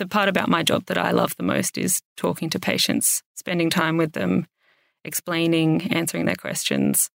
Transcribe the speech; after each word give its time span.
The 0.00 0.06
part 0.06 0.30
about 0.30 0.48
my 0.48 0.62
job 0.62 0.86
that 0.86 0.96
I 0.96 1.10
love 1.10 1.36
the 1.36 1.42
most 1.42 1.76
is 1.76 2.00
talking 2.16 2.48
to 2.50 2.58
patients, 2.58 3.22
spending 3.34 3.68
time 3.68 3.98
with 3.98 4.12
them, 4.12 4.46
explaining, 5.04 5.92
answering 5.92 6.24
their 6.24 6.36
questions 6.36 7.10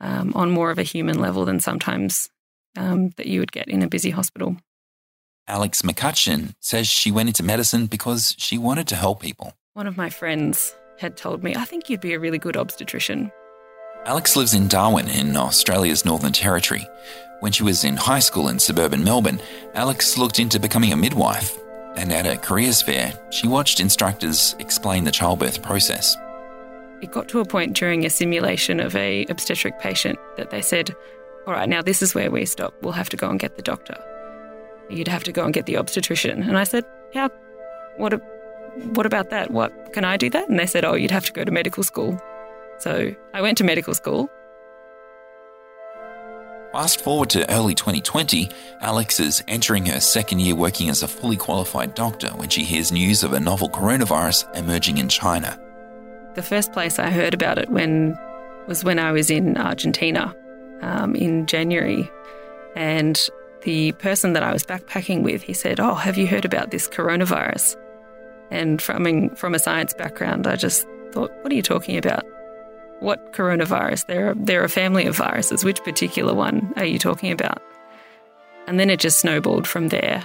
um, 0.00 0.32
on 0.34 0.50
more 0.50 0.70
of 0.70 0.78
a 0.78 0.82
human 0.82 1.18
level 1.18 1.44
than 1.44 1.60
sometimes 1.60 2.30
um, 2.74 3.10
that 3.18 3.26
you 3.26 3.40
would 3.40 3.52
get 3.52 3.68
in 3.68 3.82
a 3.82 3.86
busy 3.86 4.08
hospital. 4.08 4.56
Alex 5.46 5.82
McCutchan 5.82 6.54
says 6.58 6.88
she 6.88 7.10
went 7.10 7.28
into 7.28 7.42
medicine 7.42 7.84
because 7.84 8.34
she 8.38 8.56
wanted 8.56 8.88
to 8.88 8.96
help 8.96 9.20
people. 9.20 9.52
One 9.74 9.86
of 9.86 9.98
my 9.98 10.08
friends 10.08 10.74
had 10.98 11.18
told 11.18 11.44
me, 11.44 11.54
I 11.54 11.66
think 11.66 11.90
you'd 11.90 12.00
be 12.00 12.14
a 12.14 12.18
really 12.18 12.38
good 12.38 12.56
obstetrician. 12.56 13.30
Alex 14.06 14.36
lives 14.36 14.54
in 14.54 14.68
Darwin 14.68 15.08
in 15.08 15.36
Australia's 15.36 16.06
Northern 16.06 16.32
Territory. 16.32 16.88
When 17.40 17.52
she 17.52 17.62
was 17.62 17.84
in 17.84 17.98
high 17.98 18.20
school 18.20 18.48
in 18.48 18.58
suburban 18.58 19.04
Melbourne, 19.04 19.38
Alex 19.74 20.16
looked 20.16 20.38
into 20.38 20.58
becoming 20.58 20.94
a 20.94 20.96
midwife. 20.96 21.58
And 21.96 22.12
at 22.12 22.26
a 22.26 22.36
careers 22.36 22.82
fair, 22.82 23.12
she 23.30 23.48
watched 23.48 23.80
instructors 23.80 24.54
explain 24.58 25.04
the 25.04 25.10
childbirth 25.10 25.62
process. 25.62 26.16
It 27.02 27.10
got 27.10 27.28
to 27.28 27.40
a 27.40 27.44
point 27.44 27.74
during 27.74 28.04
a 28.04 28.10
simulation 28.10 28.80
of 28.80 28.94
a 28.96 29.24
obstetric 29.28 29.78
patient 29.78 30.18
that 30.36 30.50
they 30.50 30.62
said, 30.62 30.94
"All 31.46 31.54
right, 31.54 31.68
now 31.68 31.82
this 31.82 32.02
is 32.02 32.14
where 32.14 32.30
we 32.30 32.44
stop. 32.44 32.74
We'll 32.82 32.92
have 32.92 33.08
to 33.10 33.16
go 33.16 33.28
and 33.28 33.40
get 33.40 33.56
the 33.56 33.62
doctor. 33.62 33.96
You'd 34.88 35.08
have 35.08 35.24
to 35.24 35.32
go 35.32 35.44
and 35.44 35.54
get 35.54 35.66
the 35.66 35.76
obstetrician." 35.76 36.42
And 36.42 36.56
I 36.58 36.64
said, 36.64 36.84
"How? 37.14 37.30
What? 37.96 38.12
A, 38.12 38.18
what 38.94 39.06
about 39.06 39.30
that? 39.30 39.50
What 39.50 39.92
can 39.92 40.04
I 40.04 40.16
do 40.16 40.30
that?" 40.30 40.48
And 40.48 40.58
they 40.58 40.66
said, 40.66 40.84
"Oh, 40.84 40.94
you'd 40.94 41.10
have 41.10 41.26
to 41.26 41.32
go 41.32 41.44
to 41.44 41.50
medical 41.50 41.82
school." 41.82 42.20
So 42.78 43.14
I 43.34 43.40
went 43.40 43.58
to 43.58 43.64
medical 43.64 43.94
school. 43.94 44.30
Fast 46.76 47.00
forward 47.00 47.30
to 47.30 47.50
early 47.50 47.74
2020, 47.74 48.50
Alex 48.82 49.18
is 49.18 49.42
entering 49.48 49.86
her 49.86 49.98
second 49.98 50.40
year 50.40 50.54
working 50.54 50.90
as 50.90 51.02
a 51.02 51.08
fully 51.08 51.38
qualified 51.38 51.94
doctor 51.94 52.28
when 52.32 52.50
she 52.50 52.64
hears 52.64 52.92
news 52.92 53.24
of 53.24 53.32
a 53.32 53.40
novel 53.40 53.70
coronavirus 53.70 54.54
emerging 54.54 54.98
in 54.98 55.08
China. 55.08 55.58
The 56.34 56.42
first 56.42 56.74
place 56.74 56.98
I 56.98 57.08
heard 57.08 57.32
about 57.32 57.56
it 57.56 57.70
when 57.70 58.14
was 58.68 58.84
when 58.84 58.98
I 58.98 59.10
was 59.10 59.30
in 59.30 59.56
Argentina 59.56 60.36
um, 60.82 61.14
in 61.14 61.46
January, 61.46 62.10
and 62.74 63.26
the 63.62 63.92
person 63.92 64.34
that 64.34 64.42
I 64.42 64.52
was 64.52 64.62
backpacking 64.62 65.22
with, 65.22 65.40
he 65.40 65.54
said, 65.54 65.80
"Oh, 65.80 65.94
have 65.94 66.18
you 66.18 66.26
heard 66.26 66.44
about 66.44 66.72
this 66.72 66.86
coronavirus?" 66.88 67.74
And 68.50 68.82
from 68.82 69.30
from 69.30 69.54
a 69.54 69.58
science 69.58 69.94
background, 69.94 70.46
I 70.46 70.56
just 70.56 70.86
thought, 71.12 71.32
"What 71.40 71.50
are 71.50 71.56
you 71.56 71.62
talking 71.62 71.96
about? 71.96 72.26
What 73.00 73.32
coronavirus? 73.32 74.06
There 74.06 74.30
are 74.30 74.34
there 74.34 74.60
are 74.60 74.64
a 74.64 74.68
family 74.68 75.06
of 75.06 75.16
viruses. 75.16 75.64
Which 75.64 75.82
particular 75.84 76.34
one 76.34 76.72
are 76.76 76.84
you 76.84 76.98
talking 76.98 77.32
about?" 77.32 77.62
And 78.66 78.80
then 78.80 78.90
it 78.90 79.00
just 79.00 79.20
snowballed 79.20 79.66
from 79.66 79.88
there. 79.88 80.24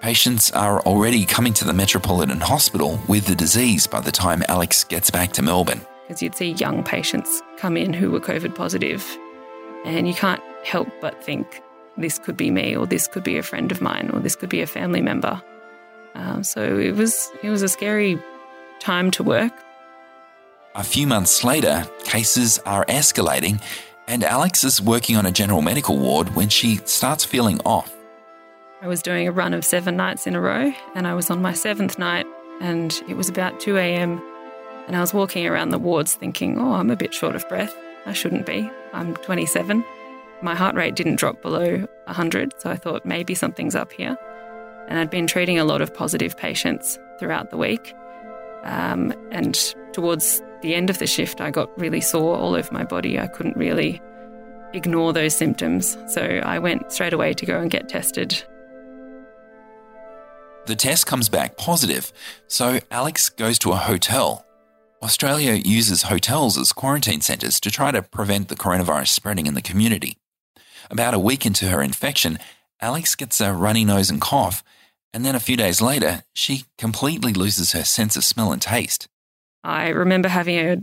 Patients 0.00 0.50
are 0.50 0.80
already 0.80 1.24
coming 1.24 1.52
to 1.54 1.64
the 1.64 1.72
Metropolitan 1.72 2.40
Hospital 2.40 3.00
with 3.06 3.26
the 3.26 3.36
disease 3.36 3.86
by 3.86 4.00
the 4.00 4.10
time 4.10 4.42
Alex 4.48 4.82
gets 4.82 5.10
back 5.10 5.32
to 5.34 5.42
Melbourne. 5.42 5.80
Because 6.08 6.22
you'd 6.22 6.34
see 6.34 6.50
young 6.50 6.82
patients 6.82 7.40
come 7.56 7.76
in 7.76 7.92
who 7.92 8.10
were 8.10 8.18
COVID 8.18 8.56
positive, 8.56 9.06
and 9.84 10.08
you 10.08 10.14
can't 10.14 10.42
help 10.64 10.88
but 11.00 11.22
think 11.22 11.62
this 11.96 12.18
could 12.18 12.36
be 12.36 12.50
me, 12.50 12.74
or 12.76 12.84
this 12.84 13.06
could 13.06 13.22
be 13.22 13.38
a 13.38 13.42
friend 13.42 13.70
of 13.70 13.80
mine, 13.80 14.10
or 14.12 14.18
this 14.18 14.34
could 14.34 14.50
be 14.50 14.60
a 14.60 14.66
family 14.66 15.00
member. 15.00 15.40
Um, 16.14 16.42
so 16.42 16.78
it 16.78 16.96
was 16.96 17.30
it 17.42 17.50
was 17.50 17.62
a 17.62 17.68
scary 17.68 18.20
time 18.80 19.10
to 19.12 19.22
work. 19.22 19.52
A 20.74 20.82
few 20.82 21.06
months 21.06 21.44
later, 21.44 21.86
cases 22.04 22.58
are 22.60 22.86
escalating, 22.86 23.60
and 24.08 24.24
Alex 24.24 24.64
is 24.64 24.80
working 24.80 25.18
on 25.18 25.26
a 25.26 25.30
general 25.30 25.60
medical 25.60 25.98
ward 25.98 26.34
when 26.34 26.48
she 26.48 26.76
starts 26.86 27.26
feeling 27.26 27.60
off. 27.66 27.94
I 28.80 28.88
was 28.88 29.02
doing 29.02 29.28
a 29.28 29.32
run 29.32 29.52
of 29.52 29.66
seven 29.66 29.98
nights 29.98 30.26
in 30.26 30.34
a 30.34 30.40
row, 30.40 30.72
and 30.94 31.06
I 31.06 31.12
was 31.12 31.28
on 31.28 31.42
my 31.42 31.52
seventh 31.52 31.98
night, 31.98 32.24
and 32.62 32.90
it 33.06 33.18
was 33.18 33.28
about 33.28 33.60
2 33.60 33.76
a.m. 33.76 34.22
And 34.86 34.96
I 34.96 35.00
was 35.00 35.12
walking 35.12 35.46
around 35.46 35.68
the 35.68 35.78
wards 35.78 36.14
thinking, 36.14 36.58
oh, 36.58 36.72
I'm 36.72 36.90
a 36.90 36.96
bit 36.96 37.12
short 37.12 37.36
of 37.36 37.46
breath. 37.50 37.76
I 38.06 38.14
shouldn't 38.14 38.46
be. 38.46 38.70
I'm 38.94 39.14
27. 39.16 39.84
My 40.40 40.54
heart 40.54 40.74
rate 40.74 40.94
didn't 40.94 41.16
drop 41.16 41.42
below 41.42 41.86
100, 42.04 42.54
so 42.56 42.70
I 42.70 42.76
thought 42.76 43.04
maybe 43.04 43.34
something's 43.34 43.76
up 43.76 43.92
here. 43.92 44.16
And 44.88 44.98
I'd 44.98 45.10
been 45.10 45.26
treating 45.26 45.58
a 45.58 45.64
lot 45.64 45.82
of 45.82 45.92
positive 45.92 46.34
patients 46.34 46.98
throughout 47.18 47.50
the 47.50 47.58
week. 47.58 47.94
Um, 48.64 49.12
and 49.30 49.54
towards 49.92 50.42
the 50.62 50.74
end 50.74 50.90
of 50.90 50.98
the 50.98 51.06
shift, 51.06 51.40
I 51.40 51.50
got 51.50 51.76
really 51.78 52.00
sore 52.00 52.36
all 52.36 52.54
over 52.54 52.72
my 52.72 52.84
body. 52.84 53.18
I 53.18 53.26
couldn't 53.26 53.56
really 53.56 54.00
ignore 54.72 55.12
those 55.12 55.36
symptoms. 55.36 55.96
So 56.08 56.22
I 56.22 56.58
went 56.58 56.92
straight 56.92 57.12
away 57.12 57.34
to 57.34 57.46
go 57.46 57.58
and 57.58 57.70
get 57.70 57.88
tested 57.88 58.44
the 60.66 60.76
test 60.76 61.06
comes 61.06 61.28
back 61.28 61.56
positive, 61.56 62.12
so 62.46 62.78
Alex 62.90 63.28
goes 63.28 63.58
to 63.60 63.72
a 63.72 63.76
hotel. 63.76 64.46
Australia 65.02 65.54
uses 65.54 66.04
hotels 66.04 66.56
as 66.56 66.72
quarantine 66.72 67.20
centres 67.20 67.58
to 67.60 67.70
try 67.70 67.90
to 67.90 68.02
prevent 68.02 68.48
the 68.48 68.54
coronavirus 68.54 69.08
spreading 69.08 69.46
in 69.46 69.54
the 69.54 69.62
community. 69.62 70.18
About 70.90 71.14
a 71.14 71.18
week 71.18 71.44
into 71.44 71.68
her 71.68 71.82
infection, 71.82 72.38
Alex 72.80 73.16
gets 73.16 73.40
a 73.40 73.52
runny 73.52 73.84
nose 73.84 74.10
and 74.10 74.20
cough, 74.20 74.62
and 75.12 75.24
then 75.24 75.34
a 75.34 75.40
few 75.40 75.56
days 75.56 75.80
later, 75.80 76.22
she 76.34 76.64
completely 76.78 77.32
loses 77.32 77.72
her 77.72 77.84
sense 77.84 78.16
of 78.16 78.24
smell 78.24 78.52
and 78.52 78.62
taste. 78.62 79.08
I 79.64 79.88
remember 79.88 80.28
having 80.28 80.58
a 80.58 80.78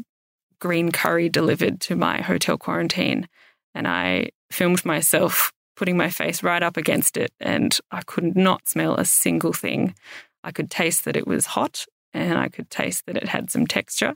green 0.59 0.91
curry 0.91 1.29
delivered 1.29 1.79
to 1.81 1.95
my 1.95 2.22
hotel 2.22 2.57
quarantine, 2.57 3.28
and 3.73 3.88
I 3.88 4.29
filmed 4.51 4.85
myself 4.85 5.51
putting 5.75 5.97
my 5.97 6.09
face 6.09 6.44
right 6.44 6.62
up 6.62 6.78
against 6.78 7.17
it, 7.17 7.31
and 7.40 7.78
I 7.91 8.01
could 8.01 8.35
not 8.35 8.67
smell 8.67 8.95
a 8.95 9.06
single 9.06 9.53
thing. 9.53 9.95
I 10.44 10.51
could 10.51 10.69
taste 10.69 11.06
that 11.06 11.16
it 11.16 11.28
was 11.28 11.46
hot 11.47 11.85
and 12.13 12.38
I 12.38 12.50
could 12.50 12.69
taste 12.69 13.06
that 13.06 13.17
it 13.17 13.28
had 13.28 13.51
some 13.51 13.67
texture. 13.67 14.16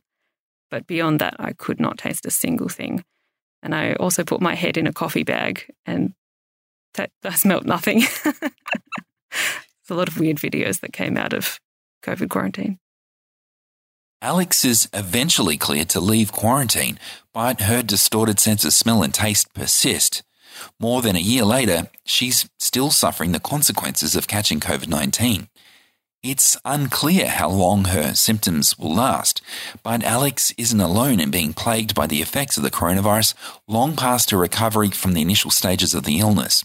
But 0.71 0.87
beyond 0.87 1.19
that, 1.19 1.35
I 1.39 1.53
could 1.53 1.79
not 1.79 1.97
taste 1.97 2.25
a 2.25 2.31
single 2.31 2.69
thing. 2.69 3.03
And 3.61 3.75
I 3.75 3.93
also 3.93 4.23
put 4.23 4.41
my 4.41 4.55
head 4.55 4.77
in 4.77 4.87
a 4.87 4.93
coffee 4.93 5.23
bag 5.23 5.71
and 5.85 6.13
t- 6.93 7.05
I 7.23 7.35
smelt 7.35 7.65
nothing. 7.65 8.03
There's 9.87 9.95
a 9.95 9.99
lot 9.99 10.07
of 10.07 10.19
weird 10.19 10.37
videos 10.37 10.79
that 10.79 10.93
came 10.93 11.17
out 11.17 11.33
of 11.33 11.59
COVID 12.03 12.29
quarantine. 12.29 12.79
Alex 14.21 14.63
is 14.63 14.87
eventually 14.93 15.57
cleared 15.57 15.89
to 15.89 15.99
leave 15.99 16.31
quarantine, 16.31 16.97
but 17.33 17.61
her 17.61 17.83
distorted 17.83 18.39
sense 18.39 18.63
of 18.63 18.71
smell 18.71 19.03
and 19.03 19.13
taste 19.13 19.53
persist. 19.53 20.23
More 20.79 21.01
than 21.01 21.17
a 21.17 21.19
year 21.19 21.43
later, 21.43 21.89
she's 22.05 22.49
still 22.57 22.91
suffering 22.91 23.33
the 23.33 23.39
consequences 23.41 24.15
of 24.15 24.29
catching 24.29 24.61
COVID 24.61 24.87
19. 24.87 25.49
It's 26.23 26.55
unclear 26.63 27.27
how 27.27 27.49
long 27.49 27.85
her 27.85 28.13
symptoms 28.13 28.79
will 28.79 28.95
last, 28.95 29.41
but 29.83 30.03
Alex 30.03 30.53
isn't 30.57 30.79
alone 30.79 31.19
in 31.19 31.31
being 31.31 31.51
plagued 31.51 31.93
by 31.93 32.07
the 32.07 32.21
effects 32.21 32.55
of 32.55 32.63
the 32.63 32.71
coronavirus 32.71 33.33
long 33.67 33.97
past 33.97 34.29
her 34.29 34.37
recovery 34.37 34.91
from 34.91 35.11
the 35.11 35.21
initial 35.21 35.51
stages 35.51 35.93
of 35.93 36.05
the 36.05 36.19
illness. 36.19 36.63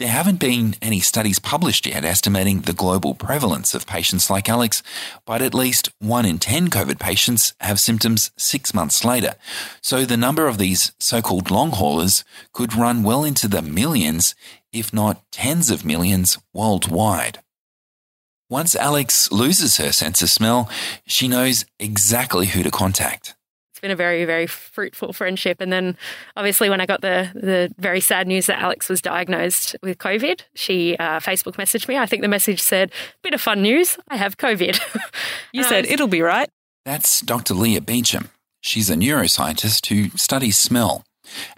There 0.00 0.08
haven't 0.08 0.40
been 0.40 0.76
any 0.80 1.00
studies 1.00 1.38
published 1.38 1.86
yet 1.86 2.06
estimating 2.06 2.62
the 2.62 2.72
global 2.72 3.14
prevalence 3.14 3.74
of 3.74 3.86
patients 3.86 4.30
like 4.30 4.48
Alex, 4.48 4.82
but 5.26 5.42
at 5.42 5.52
least 5.52 5.90
1 5.98 6.24
in 6.24 6.38
10 6.38 6.70
COVID 6.70 6.98
patients 6.98 7.52
have 7.60 7.78
symptoms 7.78 8.30
six 8.38 8.72
months 8.72 9.04
later. 9.04 9.34
So 9.82 10.06
the 10.06 10.16
number 10.16 10.48
of 10.48 10.56
these 10.56 10.92
so 10.98 11.20
called 11.20 11.50
long 11.50 11.72
haulers 11.72 12.24
could 12.54 12.74
run 12.74 13.02
well 13.02 13.24
into 13.24 13.46
the 13.46 13.60
millions, 13.60 14.34
if 14.72 14.90
not 14.90 15.20
tens 15.30 15.70
of 15.70 15.84
millions, 15.84 16.38
worldwide. 16.54 17.40
Once 18.48 18.74
Alex 18.74 19.30
loses 19.30 19.76
her 19.76 19.92
sense 19.92 20.22
of 20.22 20.30
smell, 20.30 20.70
she 21.06 21.28
knows 21.28 21.66
exactly 21.78 22.46
who 22.46 22.62
to 22.62 22.70
contact 22.70 23.34
been 23.80 23.90
a 23.90 23.96
very, 23.96 24.24
very 24.24 24.46
fruitful 24.46 25.12
friendship. 25.12 25.60
And 25.60 25.72
then 25.72 25.96
obviously 26.36 26.70
when 26.70 26.80
I 26.80 26.86
got 26.86 27.00
the, 27.00 27.30
the 27.34 27.72
very 27.78 28.00
sad 28.00 28.26
news 28.26 28.46
that 28.46 28.60
Alex 28.60 28.88
was 28.88 29.00
diagnosed 29.00 29.76
with 29.82 29.98
COVID, 29.98 30.42
she 30.54 30.96
uh, 30.98 31.20
Facebook 31.20 31.56
messaged 31.56 31.88
me. 31.88 31.96
I 31.96 32.06
think 32.06 32.22
the 32.22 32.28
message 32.28 32.60
said, 32.60 32.92
bit 33.22 33.34
of 33.34 33.40
fun 33.40 33.62
news, 33.62 33.98
I 34.08 34.16
have 34.16 34.36
COVID. 34.36 34.80
you 35.52 35.64
said, 35.64 35.84
was, 35.84 35.92
it'll 35.92 36.08
be 36.08 36.22
right. 36.22 36.48
That's 36.84 37.20
Dr. 37.20 37.54
Leah 37.54 37.80
Beauchamp. 37.80 38.30
She's 38.60 38.90
a 38.90 38.94
neuroscientist 38.94 39.86
who 39.86 40.16
studies 40.16 40.58
smell. 40.58 41.04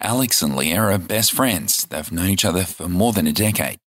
Alex 0.01 0.43
and 0.43 0.57
Leah 0.57 0.81
are 0.81 0.99
best 0.99 1.33
friends. 1.33 1.87
They've 1.87 2.13
known 2.13 2.29
each 2.29 2.45
other 2.45 2.65
for 2.65 2.89
more 2.89 3.13
than 3.13 3.27
a 3.27 3.33
decade. 3.33 3.79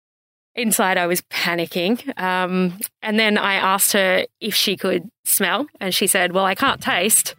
Inside 0.54 0.98
I 0.98 1.06
was 1.06 1.20
panicking. 1.22 2.18
Um, 2.20 2.78
and 3.02 3.18
then 3.18 3.38
I 3.38 3.54
asked 3.54 3.92
her 3.92 4.24
if 4.40 4.54
she 4.54 4.76
could 4.76 5.10
smell, 5.24 5.66
and 5.80 5.94
she 5.94 6.06
said, 6.06 6.32
"Well, 6.32 6.44
I 6.44 6.54
can't 6.54 6.80
taste." 6.80 7.34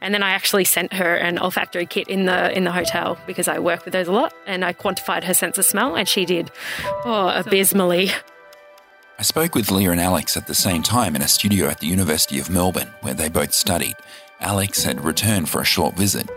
And 0.00 0.12
then 0.12 0.22
I 0.22 0.30
actually 0.30 0.64
sent 0.64 0.92
her 0.92 1.16
an 1.16 1.38
olfactory 1.38 1.86
kit 1.86 2.08
in 2.08 2.26
the 2.26 2.56
in 2.56 2.64
the 2.64 2.72
hotel 2.72 3.18
because 3.26 3.48
I 3.48 3.58
work 3.58 3.84
with 3.84 3.92
those 3.92 4.08
a 4.08 4.12
lot, 4.12 4.34
and 4.46 4.64
I 4.64 4.72
quantified 4.72 5.24
her 5.24 5.34
sense 5.34 5.58
of 5.58 5.64
smell, 5.64 5.96
and 5.96 6.08
she 6.08 6.24
did, 6.24 6.50
oh, 7.04 7.32
abysmally. 7.34 8.10
I 9.18 9.22
spoke 9.22 9.56
with 9.56 9.70
Leah 9.72 9.90
and 9.90 10.00
Alex 10.00 10.36
at 10.36 10.46
the 10.46 10.54
same 10.54 10.82
time 10.82 11.16
in 11.16 11.22
a 11.22 11.28
studio 11.28 11.66
at 11.66 11.80
the 11.80 11.88
University 11.88 12.38
of 12.38 12.50
Melbourne, 12.50 12.92
where 13.00 13.14
they 13.14 13.28
both 13.28 13.52
studied. 13.52 13.96
Alex 14.40 14.84
had 14.84 15.04
returned 15.04 15.48
for 15.48 15.60
a 15.60 15.64
short 15.64 15.96
visit. 15.96 16.30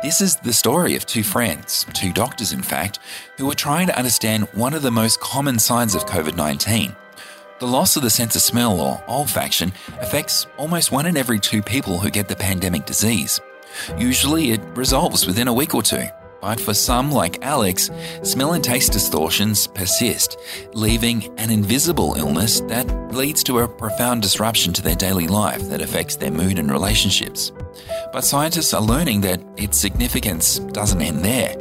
This 0.00 0.20
is 0.20 0.36
the 0.36 0.52
story 0.52 0.94
of 0.94 1.06
two 1.06 1.24
friends, 1.24 1.84
two 1.92 2.12
doctors 2.12 2.52
in 2.52 2.62
fact, 2.62 3.00
who 3.36 3.46
were 3.46 3.54
trying 3.54 3.88
to 3.88 3.98
understand 3.98 4.44
one 4.52 4.72
of 4.72 4.82
the 4.82 4.92
most 4.92 5.18
common 5.18 5.58
signs 5.58 5.96
of 5.96 6.06
COVID 6.06 6.36
19. 6.36 6.94
The 7.58 7.66
loss 7.66 7.96
of 7.96 8.04
the 8.04 8.10
sense 8.10 8.36
of 8.36 8.42
smell 8.42 8.80
or 8.80 9.02
olfaction 9.08 9.72
affects 10.00 10.46
almost 10.56 10.92
one 10.92 11.06
in 11.06 11.16
every 11.16 11.40
two 11.40 11.62
people 11.62 11.98
who 11.98 12.10
get 12.10 12.28
the 12.28 12.36
pandemic 12.36 12.86
disease. 12.86 13.40
Usually 13.98 14.52
it 14.52 14.60
resolves 14.74 15.26
within 15.26 15.48
a 15.48 15.52
week 15.52 15.74
or 15.74 15.82
two, 15.82 16.04
but 16.40 16.60
for 16.60 16.74
some, 16.74 17.10
like 17.10 17.44
Alex, 17.44 17.90
smell 18.22 18.52
and 18.52 18.62
taste 18.62 18.92
distortions 18.92 19.66
persist, 19.66 20.38
leaving 20.72 21.36
an 21.38 21.50
invisible 21.50 22.14
illness 22.14 22.60
that 22.62 22.86
leads 23.12 23.42
to 23.44 23.60
a 23.60 23.68
profound 23.68 24.22
disruption 24.22 24.72
to 24.72 24.82
their 24.82 24.94
daily 24.94 25.26
life 25.26 25.62
that 25.68 25.80
affects 25.80 26.16
their 26.16 26.30
mood 26.30 26.58
and 26.58 26.70
relationships. 26.70 27.52
But 28.12 28.24
scientists 28.24 28.72
are 28.74 28.82
learning 28.82 29.22
that 29.22 29.40
its 29.56 29.78
significance 29.78 30.58
doesn't 30.58 31.02
end 31.02 31.24
there. 31.24 31.56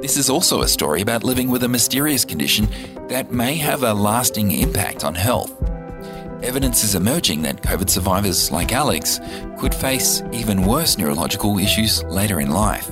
This 0.00 0.16
is 0.16 0.28
also 0.28 0.62
a 0.62 0.68
story 0.68 1.00
about 1.00 1.24
living 1.24 1.48
with 1.48 1.62
a 1.62 1.68
mysterious 1.68 2.24
condition 2.24 2.68
that 3.08 3.32
may 3.32 3.54
have 3.56 3.82
a 3.82 3.94
lasting 3.94 4.50
impact 4.50 5.04
on 5.04 5.14
health. 5.14 5.52
Evidence 6.42 6.82
is 6.82 6.96
emerging 6.96 7.42
that 7.42 7.62
COVID 7.62 7.88
survivors 7.88 8.50
like 8.50 8.72
Alex 8.72 9.20
could 9.58 9.74
face 9.74 10.22
even 10.32 10.66
worse 10.66 10.98
neurological 10.98 11.58
issues 11.58 12.02
later 12.04 12.40
in 12.40 12.50
life. 12.50 12.90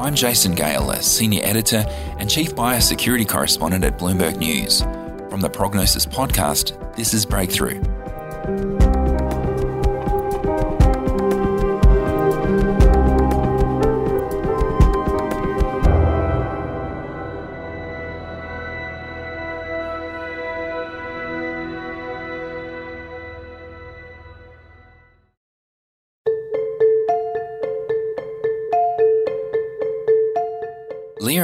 I'm 0.00 0.14
Jason 0.14 0.54
Gale, 0.54 0.92
a 0.92 1.02
senior 1.02 1.42
editor 1.44 1.84
and 2.16 2.30
chief 2.30 2.54
biosecurity 2.54 3.28
correspondent 3.28 3.84
at 3.84 3.98
Bloomberg 3.98 4.38
News. 4.38 4.80
From 5.28 5.42
the 5.42 5.50
Prognosis 5.50 6.06
podcast, 6.06 6.96
this 6.96 7.12
is 7.12 7.26
Breakthrough. 7.26 7.82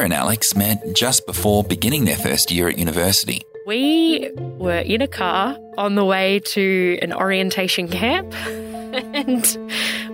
And 0.07 0.15
Alex 0.15 0.55
met 0.55 0.95
just 0.95 1.27
before 1.27 1.65
beginning 1.65 2.05
their 2.05 2.17
first 2.17 2.53
year 2.53 2.69
at 2.69 2.79
university. 2.79 3.43
We 3.67 4.31
were 4.37 4.79
in 4.79 5.03
a 5.03 5.09
car 5.09 5.59
on 5.77 5.97
the 5.97 6.05
way 6.05 6.39
to 6.55 6.97
an 7.03 7.13
orientation 7.13 7.89
camp, 7.89 8.33
and 8.95 9.59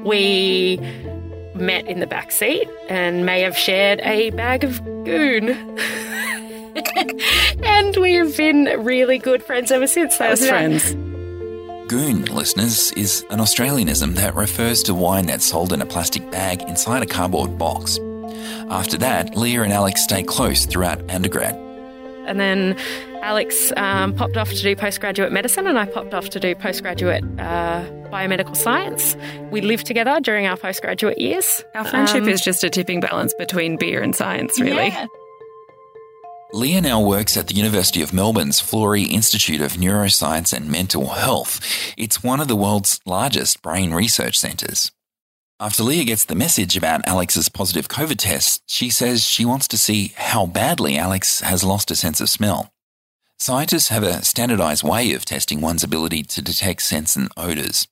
we 0.03 0.79
met 1.55 1.87
in 1.87 2.01
the 2.01 2.07
back 2.07 2.33
seat 2.33 2.67
and 2.89 3.27
may 3.27 3.43
have 3.43 3.55
shared 3.55 4.01
a 4.01 4.31
bag 4.31 4.65
of 4.65 4.83
goon. 5.05 5.51
and 7.63 7.95
we 7.99 8.15
have 8.15 8.35
been 8.35 8.65
really 8.83 9.19
good 9.19 9.43
friends 9.43 9.71
ever 9.71 9.87
since. 9.87 10.17
Best 10.17 10.49
friends. 10.49 10.95
Goon, 11.91 12.25
listeners, 12.25 12.93
is 12.93 13.27
an 13.29 13.41
Australianism 13.41 14.15
that 14.15 14.35
refers 14.35 14.83
to 14.85 14.95
wine 14.95 15.27
that's 15.27 15.45
sold 15.45 15.75
in 15.75 15.83
a 15.83 15.87
plastic 15.87 16.31
bag 16.31 16.63
inside 16.63 17.03
a 17.03 17.07
cardboard 17.07 17.59
box. 17.59 17.99
After 18.71 18.97
that, 18.99 19.37
Leah 19.37 19.63
and 19.63 19.73
Alex 19.73 20.03
stayed 20.03 20.27
close 20.27 20.67
throughout 20.67 21.11
undergrad. 21.11 21.55
And 22.27 22.39
then 22.39 22.77
Alex 23.23 23.73
um, 23.77 24.15
popped 24.15 24.37
off 24.37 24.51
to 24.51 24.63
do 24.63 24.77
postgraduate 24.77 25.33
medicine, 25.33 25.67
and 25.67 25.79
I 25.79 25.87
popped 25.87 26.15
off 26.15 26.29
to 26.31 26.41
do 26.41 26.55
postgraduate 26.55 27.25
uh, 27.39 27.85
biomedical 28.11 28.57
science. 28.57 29.17
We 29.51 29.61
lived 29.61 29.87
together 29.87 30.21
during 30.21 30.47
our 30.47 30.57
postgraduate 30.57 31.19
years. 31.19 31.65
Our 31.75 31.85
friendship 31.85 32.23
um, 32.23 32.29
is 32.29 32.41
just 32.41 32.63
a 32.63 32.71
tipping 32.71 33.01
balance 33.01 33.35
between 33.35 33.77
beer 33.77 34.03
and 34.03 34.15
science, 34.15 34.61
really. 34.61 34.89
Yeah. 34.89 35.07
Leah 36.55 36.83
now 36.83 37.01
works 37.01 37.37
at 37.37 37.49
the 37.49 37.55
University 37.55 38.03
of 38.03 38.13
Melbourne's 38.13 38.61
Florey 38.61 39.11
Institute 39.11 39.63
of 39.63 39.73
Neuroscience 39.73 40.53
and 40.53 40.71
Mental 40.71 41.09
Health. 41.09 41.61
It's 41.97 42.23
one 42.23 42.41
of 42.41 42.49
the 42.49 42.57
world's 42.57 43.01
largest 43.07 43.63
brain 43.63 43.95
research 43.95 44.39
centres. 44.39 44.93
After 45.63 45.85
Leah 45.85 46.03
gets 46.03 46.25
the 46.25 46.35
message 46.35 46.77
about 46.77 47.07
Alex's 47.07 47.49
positive 47.49 47.87
COVID 47.87 48.17
test, 48.19 48.65
she 48.67 48.91
says 48.91 49.25
she 49.25 49.45
wants 49.45 49.69
to 49.69 49.79
see 49.79 50.13
how 50.17 50.45
badly 50.45 50.99
Alex 50.99 51.39
has 51.39 51.63
lost 51.63 51.93
a 51.93 51.95
sense 51.95 52.21
of 52.21 52.29
smell. 52.29 52.73
Scientists 53.39 53.87
have 53.87 54.03
a 54.03 54.25
standardized 54.25 54.83
way 54.83 55.13
of 55.13 55.25
testing 55.25 55.61
one's 55.61 55.85
ability 55.85 56.25
to 56.25 56.43
detect 56.43 56.83
scents 56.83 57.15
and 57.15 57.29
odors. 57.37 57.87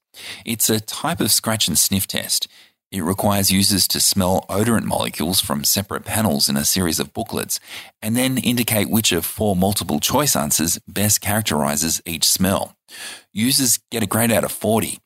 It's 0.45 0.69
a 0.69 0.81
type 0.81 1.21
of 1.21 1.31
scratch 1.31 1.69
and 1.69 1.79
sniff 1.79 2.07
test. 2.07 2.45
It 2.91 3.05
requires 3.05 3.53
users 3.53 3.87
to 3.87 4.01
smell 4.01 4.45
odorant 4.49 4.83
molecules 4.83 5.39
from 5.39 5.63
separate 5.63 6.03
panels 6.03 6.49
in 6.49 6.57
a 6.57 6.65
series 6.65 6.99
of 6.99 7.13
booklets 7.13 7.61
and 8.01 8.17
then 8.17 8.37
indicate 8.37 8.89
which 8.89 9.13
of 9.13 9.25
four 9.25 9.55
multiple 9.55 10.01
choice 10.01 10.35
answers 10.35 10.77
best 10.89 11.21
characterizes 11.21 12.01
each 12.05 12.25
smell. 12.25 12.75
Users 13.31 13.79
get 13.89 14.03
a 14.03 14.07
grade 14.07 14.29
out 14.29 14.43
of 14.43 14.51
40. 14.51 14.99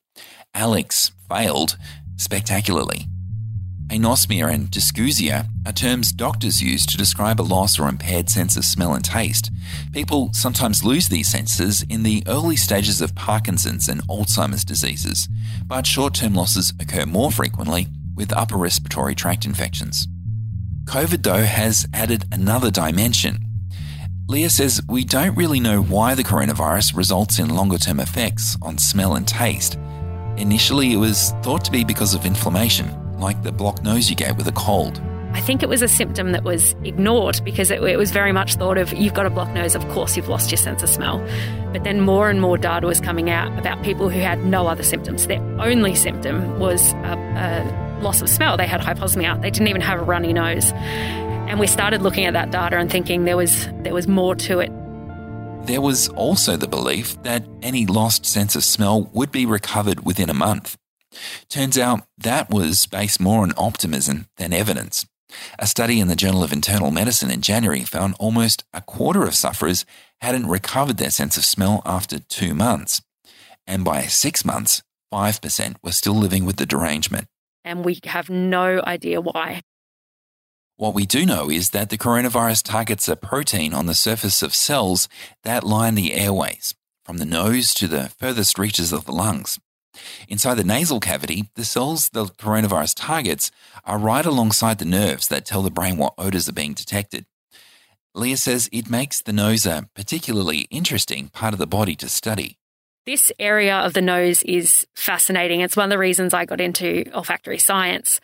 Alex 0.56 1.12
failed 1.30 1.78
spectacularly. 2.18 3.08
Anosmia 3.88 4.52
and 4.52 4.72
dysgeusia 4.72 5.48
are 5.66 5.72
terms 5.72 6.12
doctors 6.12 6.62
use 6.62 6.88
to 6.88 6.98
describe 6.98 7.40
a 7.40 7.44
loss 7.44 7.80
or 7.80 7.88
impaired 7.88 8.30
sense 8.30 8.58
of 8.58 8.66
smell 8.66 8.96
and 8.96 9.06
taste. 9.06 9.52
People 9.92 10.32
sometimes 10.34 10.84
lose 10.84 11.08
these 11.08 11.28
senses 11.28 11.84
in 11.84 12.02
the 12.02 12.24
early 12.28 12.56
stages 12.56 13.00
of 13.00 13.14
Parkinson's 13.14 13.88
and 13.88 14.02
Alzheimer's 14.08 14.66
diseases, 14.66 15.30
but 15.68 15.86
short 15.86 16.16
term 16.16 16.34
losses 16.34 16.74
occur 16.80 17.06
more 17.06 17.32
frequently 17.32 17.88
with 18.16 18.36
upper 18.36 18.58
respiratory 18.58 19.14
tract 19.14 19.46
infections. 19.46 20.08
COVID, 20.86 21.22
though, 21.22 21.44
has 21.44 21.88
added 21.94 22.26
another 22.32 22.72
dimension. 22.72 23.40
Leah 24.28 24.50
says 24.50 24.82
we 24.90 25.04
don't 25.04 25.38
really 25.38 25.60
know 25.60 25.82
why 25.82 26.16
the 26.16 26.24
coronavirus 26.24 26.96
results 26.98 27.38
in 27.38 27.50
longer 27.50 27.78
term 27.78 28.00
effects 28.00 28.58
on 28.64 28.80
smell 28.80 29.14
and 29.16 29.28
taste 29.28 29.78
Initially, 30.38 30.94
it 30.94 30.98
was 30.98 31.32
thought 31.42 31.64
to 31.66 31.72
be 31.72 31.84
because 31.84 32.14
of 32.14 32.26
inflammation, 32.26 32.92
like 33.20 33.42
the 33.44 33.52
blocked 33.52 33.84
nose 33.84 34.10
you 34.10 34.16
get 34.16 34.36
with 34.38 34.48
a 34.48 34.52
cold. 34.52 35.02
I 35.36 35.42
think 35.42 35.62
it 35.62 35.68
was 35.68 35.82
a 35.82 35.88
symptom 35.90 36.32
that 36.32 36.46
was 36.46 36.76
ignored 36.86 37.42
because 37.44 37.70
it, 37.70 37.84
it, 37.84 37.98
was 37.98 38.12
very 38.12 38.32
much 38.32 38.56
thought 38.56 38.78
of 38.78 38.94
you've 38.94 39.14
got 39.14 39.26
a 39.26 39.30
blocked 39.30 39.54
nose, 39.54 39.76
of 39.76 39.86
course 39.90 40.16
you've 40.16 40.30
lost 40.30 40.50
your 40.50 40.58
sense 40.58 40.82
of 40.82 40.88
smell. 40.88 41.20
But 41.74 41.84
then 41.84 42.00
more 42.00 42.30
and 42.30 42.40
more 42.40 42.58
data 42.58 42.88
was 42.88 43.02
coming 43.02 43.30
out 43.30 43.58
about 43.60 43.84
people 43.84 44.10
who 44.10 44.20
had 44.20 44.46
no 44.46 44.68
other 44.68 44.84
symptoms. 44.84 45.28
Their 45.28 45.42
only 45.60 45.94
symptom 45.94 46.58
was 46.58 46.94
a, 46.94 47.18
a 47.98 48.02
loss 48.02 48.22
of 48.22 48.30
smell. 48.30 48.56
They 48.56 48.66
had 48.66 48.80
hyposmia. 48.80 49.42
They 49.42 49.52
didn't 49.52 49.68
even 49.68 49.82
have 49.82 50.00
a 50.00 50.04
runny 50.04 50.32
nose. 50.32 50.72
And 50.72 51.60
we 51.60 51.68
started 51.68 52.02
looking 52.02 52.26
at 52.26 52.34
that 52.34 52.52
data 52.52 52.78
and 52.78 52.90
thinking 52.90 53.26
there 53.26 53.38
was 53.38 53.68
there 53.84 53.94
was 53.94 54.08
more 54.08 54.36
to 54.36 54.60
it 54.60 54.72
there 55.66 55.82
was 55.82 56.10
also 56.10 56.56
the 56.56 56.68
belief 56.68 57.22
that 57.24 57.44
any 57.64 57.86
lost 57.86 58.26
sense 58.26 58.56
of 58.56 58.64
smell 58.64 59.10
would 59.14 59.32
be 59.32 59.46
recovered 59.46 60.06
within 60.06 60.30
a 60.30 60.34
month. 60.34 60.78
Turns 61.50 61.78
out 61.78 62.06
that 62.18 62.50
was 62.50 62.86
based 62.86 63.20
more 63.20 63.42
on 63.42 63.54
optimism 63.58 64.28
than 64.38 64.54
evidence. 64.54 65.08
A 65.58 65.66
study 65.66 66.00
in 66.00 66.08
the 66.08 66.16
Journal 66.16 66.44
of 66.44 66.54
Internal 66.54 66.92
Medicine 66.92 67.32
in 67.32 67.42
January 67.42 67.82
found 67.82 68.16
almost 68.20 68.64
a 68.74 68.82
quarter 68.82 69.24
of 69.24 69.34
sufferers 69.34 69.86
hadn't 70.22 70.48
recovered 70.48 70.98
their 70.98 71.10
sense 71.10 71.36
of 71.36 71.44
smell 71.44 71.82
after 71.84 72.20
two 72.20 72.54
months. 72.54 73.02
And 73.66 73.84
by 73.84 74.04
six 74.04 74.46
months, 74.46 74.84
5% 75.12 75.78
were 75.84 75.92
still 75.92 76.16
living 76.16 76.46
with 76.46 76.58
the 76.58 76.66
derangement. 76.66 77.26
And 77.64 77.84
we 77.84 78.00
have 78.04 78.30
no 78.30 78.82
idea 78.86 79.20
why. 79.20 79.62
What 80.78 80.94
we 80.94 81.06
do 81.06 81.26
know 81.26 81.50
is 81.50 81.70
that 81.70 81.90
the 81.90 81.98
coronavirus 81.98 82.64
targets 82.64 83.08
a 83.08 83.16
protein 83.16 83.74
on 83.74 83.86
the 83.86 83.94
surface 83.94 84.44
of 84.44 84.54
cells 84.54 85.08
that 85.44 85.64
line 85.64 85.96
the 85.96 86.14
airways, 86.14 86.76
from 87.06 87.18
the 87.18 87.26
nose 87.26 87.74
to 87.76 87.88
the 87.88 88.10
furthest 88.20 88.60
reaches 88.60 88.92
of 88.92 89.06
the 89.06 89.14
lungs. 89.14 89.58
Inside 90.28 90.56
the 90.56 90.66
nasal 90.66 91.00
cavity, 91.00 91.46
the 91.56 91.64
cells 91.64 92.10
the 92.10 92.26
coronavirus 92.26 92.96
targets 92.98 93.52
are 93.86 93.98
right 93.98 94.26
alongside 94.26 94.80
the 94.80 94.84
nerves 94.84 95.30
that 95.30 95.46
tell 95.46 95.62
the 95.62 95.72
brain 95.72 95.96
what 95.96 96.14
odors 96.18 96.50
are 96.50 96.54
being 96.54 96.74
detected. 96.74 97.26
Leah 98.14 98.36
says 98.36 98.70
it 98.74 98.90
makes 98.90 99.22
the 99.22 99.32
nose 99.32 99.66
a 99.66 99.88
particularly 99.96 100.68
interesting 100.70 101.30
part 101.30 101.54
of 101.54 101.60
the 101.60 101.66
body 101.66 101.96
to 101.96 102.10
study. 102.10 102.58
This 103.06 103.32
area 103.38 103.78
of 103.78 103.94
the 103.94 104.02
nose 104.02 104.42
is 104.42 104.88
fascinating. 104.96 105.62
It's 105.62 105.78
one 105.78 105.84
of 105.84 105.90
the 105.92 106.00
reasons 106.00 106.34
I 106.34 106.46
got 106.46 106.60
into 106.60 107.06
olfactory 107.14 107.60
science, 107.60 108.20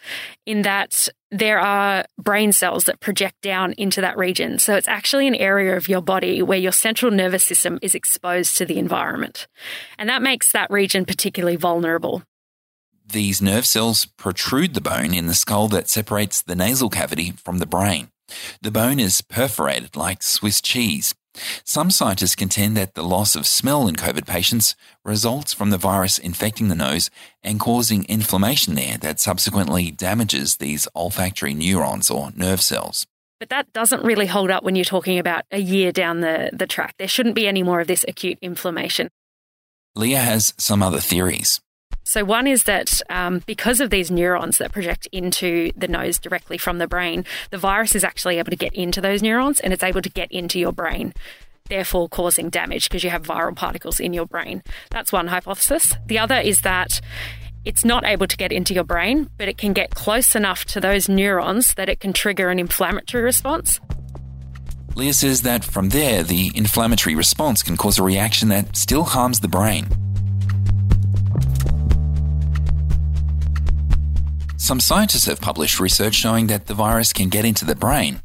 in 0.47 0.63
that 0.63 1.07
there 1.29 1.59
are 1.59 2.05
brain 2.17 2.51
cells 2.51 2.85
that 2.85 2.99
project 2.99 3.41
down 3.41 3.73
into 3.73 4.01
that 4.01 4.17
region. 4.17 4.57
So 4.57 4.75
it's 4.75 4.87
actually 4.87 5.27
an 5.27 5.35
area 5.35 5.77
of 5.77 5.87
your 5.87 6.01
body 6.01 6.41
where 6.41 6.57
your 6.57 6.71
central 6.71 7.11
nervous 7.11 7.43
system 7.43 7.77
is 7.83 7.93
exposed 7.93 8.57
to 8.57 8.65
the 8.65 8.79
environment. 8.79 9.47
And 9.99 10.09
that 10.09 10.23
makes 10.23 10.51
that 10.51 10.71
region 10.71 11.05
particularly 11.05 11.57
vulnerable. 11.57 12.23
These 13.05 13.41
nerve 13.41 13.67
cells 13.67 14.05
protrude 14.05 14.73
the 14.73 14.81
bone 14.81 15.13
in 15.13 15.27
the 15.27 15.35
skull 15.35 15.67
that 15.67 15.89
separates 15.89 16.41
the 16.41 16.55
nasal 16.55 16.89
cavity 16.89 17.31
from 17.31 17.59
the 17.59 17.67
brain. 17.67 18.09
The 18.61 18.71
bone 18.71 18.99
is 18.99 19.21
perforated 19.21 19.95
like 19.95 20.23
Swiss 20.23 20.59
cheese. 20.59 21.13
Some 21.63 21.91
scientists 21.91 22.35
contend 22.35 22.75
that 22.77 22.93
the 22.93 23.03
loss 23.03 23.35
of 23.35 23.47
smell 23.47 23.87
in 23.87 23.95
COVID 23.95 24.27
patients 24.27 24.75
results 25.05 25.53
from 25.53 25.69
the 25.69 25.77
virus 25.77 26.17
infecting 26.17 26.67
the 26.67 26.75
nose 26.75 27.09
and 27.41 27.59
causing 27.59 28.03
inflammation 28.05 28.75
there 28.75 28.97
that 28.97 29.19
subsequently 29.19 29.91
damages 29.91 30.57
these 30.57 30.87
olfactory 30.95 31.53
neurons 31.53 32.09
or 32.09 32.31
nerve 32.35 32.61
cells. 32.61 33.05
But 33.39 33.49
that 33.49 33.73
doesn't 33.73 34.03
really 34.03 34.27
hold 34.27 34.51
up 34.51 34.63
when 34.63 34.75
you're 34.75 34.85
talking 34.85 35.17
about 35.17 35.45
a 35.51 35.57
year 35.57 35.91
down 35.91 36.19
the, 36.19 36.51
the 36.53 36.67
track. 36.67 36.95
There 36.97 37.07
shouldn't 37.07 37.35
be 37.35 37.47
any 37.47 37.63
more 37.63 37.79
of 37.79 37.87
this 37.87 38.05
acute 38.07 38.37
inflammation. 38.41 39.09
Leah 39.95 40.19
has 40.19 40.53
some 40.57 40.83
other 40.83 40.99
theories. 40.99 41.59
So, 42.11 42.25
one 42.25 42.45
is 42.45 42.63
that 42.63 43.01
um, 43.09 43.41
because 43.45 43.79
of 43.79 43.89
these 43.89 44.11
neurons 44.11 44.57
that 44.57 44.73
project 44.73 45.07
into 45.13 45.71
the 45.77 45.87
nose 45.87 46.19
directly 46.19 46.57
from 46.57 46.77
the 46.77 46.85
brain, 46.85 47.23
the 47.51 47.57
virus 47.57 47.95
is 47.95 48.03
actually 48.03 48.37
able 48.37 48.49
to 48.49 48.57
get 48.57 48.73
into 48.73 48.99
those 48.99 49.23
neurons 49.23 49.61
and 49.61 49.71
it's 49.71 49.81
able 49.81 50.01
to 50.01 50.09
get 50.09 50.29
into 50.29 50.59
your 50.59 50.73
brain, 50.73 51.13
therefore 51.69 52.09
causing 52.09 52.49
damage 52.49 52.89
because 52.89 53.05
you 53.05 53.09
have 53.09 53.23
viral 53.23 53.55
particles 53.55 54.01
in 54.01 54.11
your 54.11 54.25
brain. 54.25 54.61
That's 54.89 55.13
one 55.13 55.27
hypothesis. 55.27 55.95
The 56.07 56.19
other 56.19 56.35
is 56.35 56.63
that 56.63 56.99
it's 57.63 57.85
not 57.85 58.03
able 58.03 58.27
to 58.27 58.35
get 58.35 58.51
into 58.51 58.73
your 58.73 58.83
brain, 58.83 59.29
but 59.37 59.47
it 59.47 59.57
can 59.57 59.71
get 59.71 59.91
close 59.91 60.35
enough 60.35 60.65
to 60.65 60.81
those 60.81 61.07
neurons 61.07 61.75
that 61.75 61.87
it 61.87 62.01
can 62.01 62.11
trigger 62.11 62.49
an 62.49 62.59
inflammatory 62.59 63.23
response. 63.23 63.79
Leah 64.95 65.13
says 65.13 65.43
that 65.43 65.63
from 65.63 65.87
there, 65.87 66.23
the 66.23 66.51
inflammatory 66.55 67.15
response 67.15 67.63
can 67.63 67.77
cause 67.77 67.97
a 67.97 68.03
reaction 68.03 68.49
that 68.49 68.75
still 68.75 69.05
harms 69.05 69.39
the 69.39 69.47
brain. 69.47 69.87
Some 74.61 74.79
scientists 74.79 75.25
have 75.25 75.41
published 75.41 75.79
research 75.79 76.13
showing 76.13 76.45
that 76.47 76.67
the 76.67 76.75
virus 76.75 77.13
can 77.13 77.29
get 77.29 77.45
into 77.45 77.65
the 77.65 77.73
brain. 77.73 78.21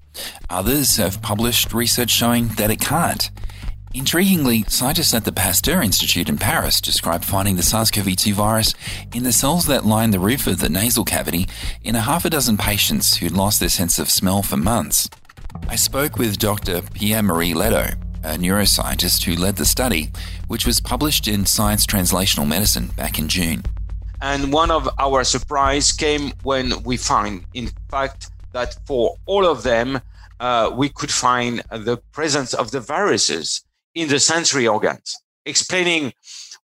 Others 0.50 0.98
have 0.98 1.22
published 1.22 1.72
research 1.72 2.10
showing 2.10 2.48
that 2.58 2.70
it 2.70 2.78
can't. 2.78 3.30
Intriguingly, 3.94 4.70
scientists 4.70 5.14
at 5.14 5.24
the 5.24 5.32
Pasteur 5.32 5.80
Institute 5.80 6.28
in 6.28 6.36
Paris 6.36 6.82
described 6.82 7.24
finding 7.24 7.56
the 7.56 7.62
SARS 7.62 7.90
CoV 7.90 8.16
2 8.16 8.34
virus 8.34 8.74
in 9.14 9.22
the 9.22 9.32
cells 9.32 9.64
that 9.64 9.86
line 9.86 10.10
the 10.10 10.20
roof 10.20 10.46
of 10.46 10.60
the 10.60 10.68
nasal 10.68 11.04
cavity 11.04 11.48
in 11.82 11.96
a 11.96 12.00
half 12.02 12.26
a 12.26 12.30
dozen 12.30 12.58
patients 12.58 13.16
who'd 13.16 13.32
lost 13.32 13.58
their 13.58 13.70
sense 13.70 13.98
of 13.98 14.10
smell 14.10 14.42
for 14.42 14.58
months. 14.58 15.08
I 15.68 15.76
spoke 15.76 16.18
with 16.18 16.38
Dr. 16.38 16.82
Pierre 16.92 17.22
Marie 17.22 17.54
Lledo, 17.54 17.94
a 18.22 18.36
neuroscientist 18.36 19.24
who 19.24 19.40
led 19.40 19.56
the 19.56 19.64
study, 19.64 20.10
which 20.48 20.66
was 20.66 20.82
published 20.82 21.28
in 21.28 21.46
Science 21.46 21.86
Translational 21.86 22.46
Medicine 22.46 22.88
back 22.88 23.18
in 23.18 23.26
June. 23.26 23.62
And 24.20 24.52
one 24.52 24.70
of 24.70 24.88
our 24.98 25.24
surprise 25.24 25.92
came 25.92 26.32
when 26.42 26.82
we 26.82 26.96
find, 26.96 27.44
in 27.54 27.70
fact, 27.90 28.30
that 28.52 28.76
for 28.86 29.16
all 29.26 29.46
of 29.46 29.62
them, 29.62 30.00
uh, 30.40 30.70
we 30.74 30.88
could 30.88 31.10
find 31.10 31.62
the 31.70 31.98
presence 32.12 32.54
of 32.54 32.70
the 32.70 32.80
viruses 32.80 33.64
in 33.94 34.08
the 34.08 34.18
sensory 34.18 34.66
organs, 34.66 35.16
explaining 35.44 36.12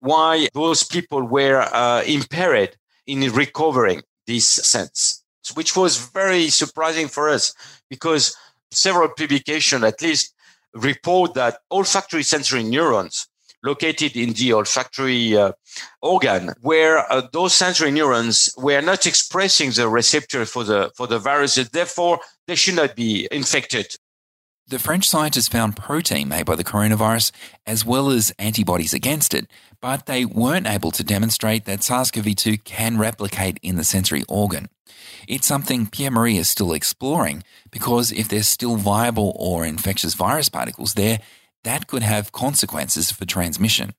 why 0.00 0.48
those 0.54 0.82
people 0.82 1.22
were 1.22 1.60
uh, 1.72 2.02
impaired 2.06 2.76
in 3.06 3.20
recovering 3.32 4.02
this 4.26 4.46
sense, 4.46 5.22
which 5.54 5.76
was 5.76 5.96
very 5.96 6.48
surprising 6.48 7.08
for 7.08 7.28
us 7.28 7.54
because 7.88 8.36
several 8.70 9.08
publications 9.08 9.84
at 9.84 10.00
least 10.00 10.34
report 10.74 11.34
that 11.34 11.58
olfactory 11.70 12.22
sensory 12.22 12.62
neurons 12.62 13.26
located 13.62 14.16
in 14.16 14.32
the 14.32 14.52
olfactory 14.52 15.36
uh, 15.36 15.52
organ, 16.02 16.52
where 16.60 17.10
uh, 17.12 17.22
those 17.32 17.54
sensory 17.54 17.90
neurons 17.90 18.52
were 18.56 18.80
not 18.80 19.06
expressing 19.06 19.70
the 19.70 19.88
receptor 19.88 20.44
for 20.46 20.64
the 20.64 20.90
for 20.96 21.06
the 21.06 21.18
viruses. 21.18 21.70
Therefore, 21.70 22.20
they 22.46 22.54
should 22.54 22.76
not 22.76 22.96
be 22.96 23.28
infected. 23.30 23.94
The 24.70 24.78
French 24.78 25.08
scientists 25.08 25.48
found 25.48 25.76
protein 25.76 26.28
made 26.28 26.46
by 26.46 26.54
the 26.54 26.62
coronavirus 26.62 27.32
as 27.66 27.84
well 27.84 28.08
as 28.08 28.32
antibodies 28.38 28.94
against 28.94 29.34
it, 29.34 29.48
but 29.80 30.06
they 30.06 30.24
weren't 30.24 30.68
able 30.68 30.92
to 30.92 31.02
demonstrate 31.02 31.64
that 31.64 31.82
SARS 31.82 32.12
CoV 32.12 32.36
2 32.36 32.58
can 32.58 32.96
replicate 32.96 33.58
in 33.62 33.74
the 33.74 33.82
sensory 33.82 34.22
organ. 34.28 34.68
It's 35.26 35.46
something 35.46 35.88
Pierre 35.88 36.12
Marie 36.12 36.36
is 36.36 36.48
still 36.48 36.72
exploring 36.72 37.42
because 37.72 38.12
if 38.12 38.28
there's 38.28 38.46
still 38.46 38.76
viable 38.76 39.34
or 39.36 39.64
infectious 39.64 40.14
virus 40.14 40.48
particles 40.48 40.94
there, 40.94 41.18
that 41.64 41.86
could 41.86 42.02
have 42.02 42.32
consequences 42.32 43.10
for 43.10 43.24
transmission. 43.24 43.92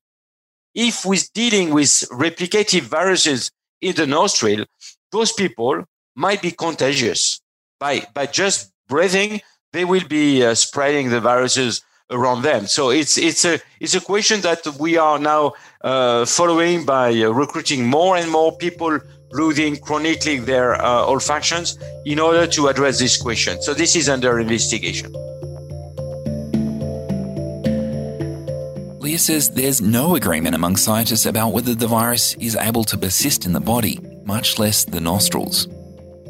If 0.74 1.06
we're 1.06 1.20
dealing 1.34 1.74
with 1.74 1.90
replicative 2.12 2.82
viruses 2.82 3.52
in 3.82 3.96
the 3.96 4.08
nostril, 4.08 4.66
those 5.12 5.34
people 5.34 5.84
might 6.16 6.42
be 6.42 6.52
contagious. 6.52 7.42
By, 7.80 8.06
by 8.14 8.28
just 8.28 8.72
breathing, 8.88 9.42
they 9.74 9.86
will 9.86 10.08
be 10.08 10.46
uh, 10.46 10.54
spreading 10.56 11.10
the 11.10 11.20
viruses 11.20 11.82
around 12.10 12.44
them. 12.44 12.68
So 12.68 12.90
it's, 12.90 13.18
it's, 13.18 13.46
a, 13.46 13.60
it's 13.80 13.96
a 13.96 14.02
question 14.02 14.42
that 14.42 14.66
we 14.80 14.98
are 14.98 15.18
now 15.18 15.54
uh, 15.82 16.26
following 16.26 16.86
by 16.86 17.10
uh, 17.10 17.30
recruiting 17.30 17.86
more 17.88 18.18
and 18.18 18.30
more 18.30 18.56
people 18.58 19.00
losing 19.32 19.78
chronically 19.78 20.40
their 20.40 20.76
uh, 20.76 21.06
olfactions 21.06 21.78
in 22.06 22.20
order 22.20 22.46
to 22.48 22.68
address 22.68 23.00
this 23.00 23.22
question. 23.22 23.62
So 23.62 23.74
this 23.74 23.96
is 23.96 24.10
under 24.10 24.40
investigation. 24.40 25.14
Leah 29.12 29.20
says 29.20 29.50
there's 29.50 29.82
no 29.82 30.16
agreement 30.16 30.56
among 30.56 30.78
scientists 30.78 31.26
about 31.26 31.52
whether 31.52 31.76
the 31.76 31.86
virus 31.86 32.34
is 32.36 32.56
able 32.56 32.86
to 32.86 32.98
persist 32.98 33.46
in 33.46 33.52
the 33.52 33.60
body, 33.60 34.00
much 34.24 34.58
less 34.58 34.86
the 34.86 35.02
nostrils. 35.02 35.68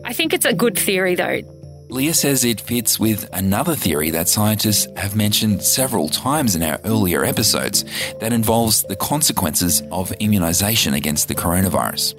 I 0.03 0.13
think 0.13 0.33
it's 0.33 0.47
a 0.47 0.53
good 0.55 0.79
theory, 0.79 1.13
though. 1.13 1.41
Leah 1.89 2.15
says 2.15 2.43
it 2.43 2.59
fits 2.59 2.99
with 2.99 3.29
another 3.33 3.75
theory 3.75 4.09
that 4.09 4.27
scientists 4.27 4.87
have 4.97 5.15
mentioned 5.15 5.61
several 5.61 6.09
times 6.09 6.55
in 6.55 6.63
our 6.63 6.79
earlier 6.83 7.23
episodes 7.23 7.85
that 8.19 8.33
involves 8.33 8.81
the 8.81 8.95
consequences 8.95 9.83
of 9.91 10.11
immunization 10.13 10.95
against 10.95 11.27
the 11.27 11.35
coronavirus. 11.35 12.15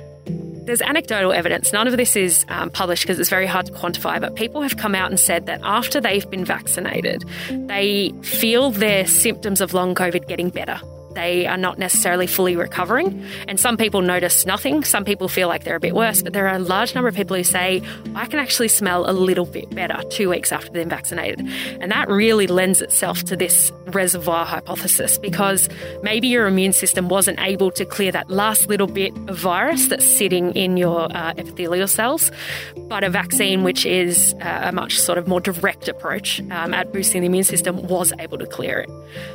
There's 0.65 0.83
anecdotal 0.83 1.33
evidence. 1.33 1.73
None 1.73 1.89
of 1.89 1.97
this 1.97 2.17
is 2.17 2.45
um, 2.49 2.71
published 2.71 3.03
because 3.03 3.19
it's 3.19 3.31
very 3.31 3.47
hard 3.47 3.67
to 3.67 3.73
quantify, 3.73 4.21
but 4.21 4.37
people 4.37 4.63
have 4.63 4.77
come 4.77 4.95
out 4.95 5.11
and 5.11 5.19
said 5.19 5.47
that 5.47 5.61
after 5.63 6.01
they've 6.01 6.29
been 6.31 6.45
vaccinated, 6.45 7.25
they 7.51 8.13
feel 8.23 8.71
their 8.71 9.07
symptoms 9.07 9.61
of 9.61 9.75
long 9.75 9.95
COVID 9.95 10.29
getting 10.29 10.51
better 10.51 10.81
they 11.15 11.47
are 11.47 11.57
not 11.57 11.79
necessarily 11.79 12.27
fully 12.27 12.57
recovering. 12.57 13.25
And 13.49 13.59
some 13.59 13.77
people 13.77 14.03
notice 14.03 14.47
nothing. 14.47 14.85
Some 14.85 15.05
people 15.05 15.29
feel 15.29 15.49
like 15.49 15.65
they're 15.65 15.77
a 15.77 15.81
bit 15.81 15.95
worse. 15.95 16.23
But 16.23 16.33
there 16.33 16.49
are 16.49 16.57
a 16.57 16.59
large 16.59 16.95
number 16.95 17.09
of 17.09 17.15
people 17.15 17.37
who 17.37 17.45
say, 17.45 17.83
I 18.15 18.27
can 18.27 18.39
actually 18.39 18.69
smell 18.69 19.09
a 19.09 19.13
little 19.13 19.47
bit 19.47 19.71
better 19.75 20.03
two 20.11 20.31
weeks 20.31 20.53
after 20.53 20.71
being 20.71 20.89
vaccinated. 20.89 21.47
And 21.81 21.91
that 21.91 22.09
really 22.09 22.47
lends 22.47 22.83
itself 22.83 23.23
to 23.25 23.37
this 23.37 23.73
reservoir 23.87 24.45
hypothesis 24.45 25.19
because 25.19 25.69
maybe 26.03 26.29
your 26.29 26.47
immune 26.47 26.73
system 26.73 27.09
wasn't 27.09 27.39
able 27.41 27.71
to 27.73 27.85
clear 27.85 28.13
that 28.13 28.31
last 28.31 28.69
little 28.69 28.87
bit 28.87 29.17
of 29.29 29.39
virus 29.39 29.87
that's 29.87 30.07
sitting 30.07 30.53
in 30.55 30.77
your 30.77 31.15
uh, 31.15 31.35
epithelial 31.37 31.89
cells. 31.89 32.31
But 32.89 33.05
a 33.05 33.11
vaccine, 33.11 33.63
which 33.63 33.85
is 33.87 34.35
uh, 34.41 34.61
a 34.65 34.73
much 34.73 34.99
sort 34.99 35.19
of 35.19 35.27
more 35.29 35.41
direct 35.41 35.89
approach 35.89 36.41
um, 36.51 36.75
at 36.75 36.93
boosting 36.93 37.23
the 37.23 37.27
immune 37.27 37.45
system, 37.45 37.87
was 37.87 38.13
able 38.19 38.39
to 38.39 38.47
clear 38.47 38.81
it. 38.81 38.91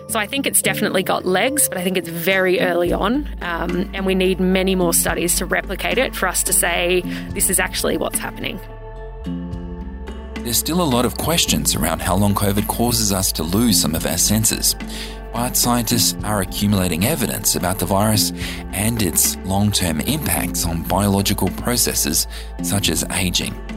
So 0.10 0.20
I 0.20 0.28
think 0.28 0.46
it's 0.46 0.62
definitely 0.62 1.04
got 1.04 1.26
legs 1.26 1.67
but 1.70 1.78
I 1.78 1.84
think 1.84 1.98
it's 1.98 2.10
very 2.10 2.60
early 2.60 2.94
on, 2.94 3.28
um, 3.42 3.90
and 3.94 4.06
we 4.06 4.16
need 4.16 4.40
many 4.40 4.76
more 4.76 4.94
studies 4.94 5.36
to 5.38 5.46
replicate 5.46 5.98
it 5.98 6.16
for 6.16 6.28
us 6.28 6.44
to 6.44 6.54
say 6.54 7.02
this 7.32 7.50
is 7.50 7.60
actually 7.60 7.98
what's 7.98 8.20
happening. 8.20 8.60
There's 10.44 10.58
still 10.58 10.82
a 10.82 10.84
lot 10.84 11.06
of 11.06 11.18
questions 11.18 11.76
around 11.76 12.02
how 12.02 12.16
long 12.16 12.34
COVID 12.34 12.68
causes 12.68 13.12
us 13.12 13.32
to 13.34 13.44
lose 13.44 13.82
some 13.82 13.96
of 13.96 14.06
our 14.06 14.18
senses. 14.18 14.76
But 15.34 15.58
scientists 15.58 16.18
are 16.24 16.42
accumulating 16.42 17.06
evidence 17.06 17.56
about 17.56 17.80
the 17.80 17.86
virus 17.86 18.32
and 18.72 19.02
its 19.02 19.36
long 19.46 19.72
term 19.72 20.00
impacts 20.02 20.66
on 20.66 20.84
biological 20.84 21.50
processes 21.50 22.28
such 22.64 22.90
as 22.90 23.04
aging. 23.12 23.77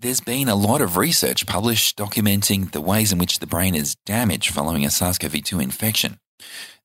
There's 0.00 0.22
been 0.22 0.48
a 0.48 0.54
lot 0.54 0.80
of 0.80 0.96
research 0.96 1.46
published 1.46 1.98
documenting 1.98 2.72
the 2.72 2.80
ways 2.80 3.12
in 3.12 3.18
which 3.18 3.38
the 3.38 3.46
brain 3.46 3.74
is 3.74 3.96
damaged 4.06 4.48
following 4.48 4.86
a 4.86 4.90
SARS 4.90 5.18
CoV 5.18 5.44
2 5.44 5.60
infection. 5.60 6.18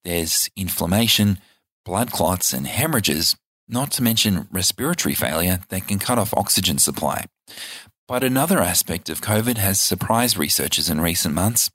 There's 0.04 0.50
inflammation, 0.58 1.40
blood 1.86 2.12
clots, 2.12 2.52
and 2.52 2.68
hemorrhages, 2.68 3.38
not 3.70 3.92
to 3.92 4.04
mention 4.04 4.50
respiratory 4.52 5.16
failure 5.16 5.62
that 5.70 5.88
can 5.88 5.98
cut 5.98 6.20
off 6.20 6.34
oxygen 6.34 6.78
supply. 6.78 7.24
But 8.06 8.22
another 8.22 8.60
aspect 8.60 9.10
of 9.10 9.22
COVID 9.22 9.58
has 9.60 9.80
surprised 9.80 10.38
researchers 10.38 10.90
in 10.90 11.00
recent 11.00 11.34
months 11.34 11.72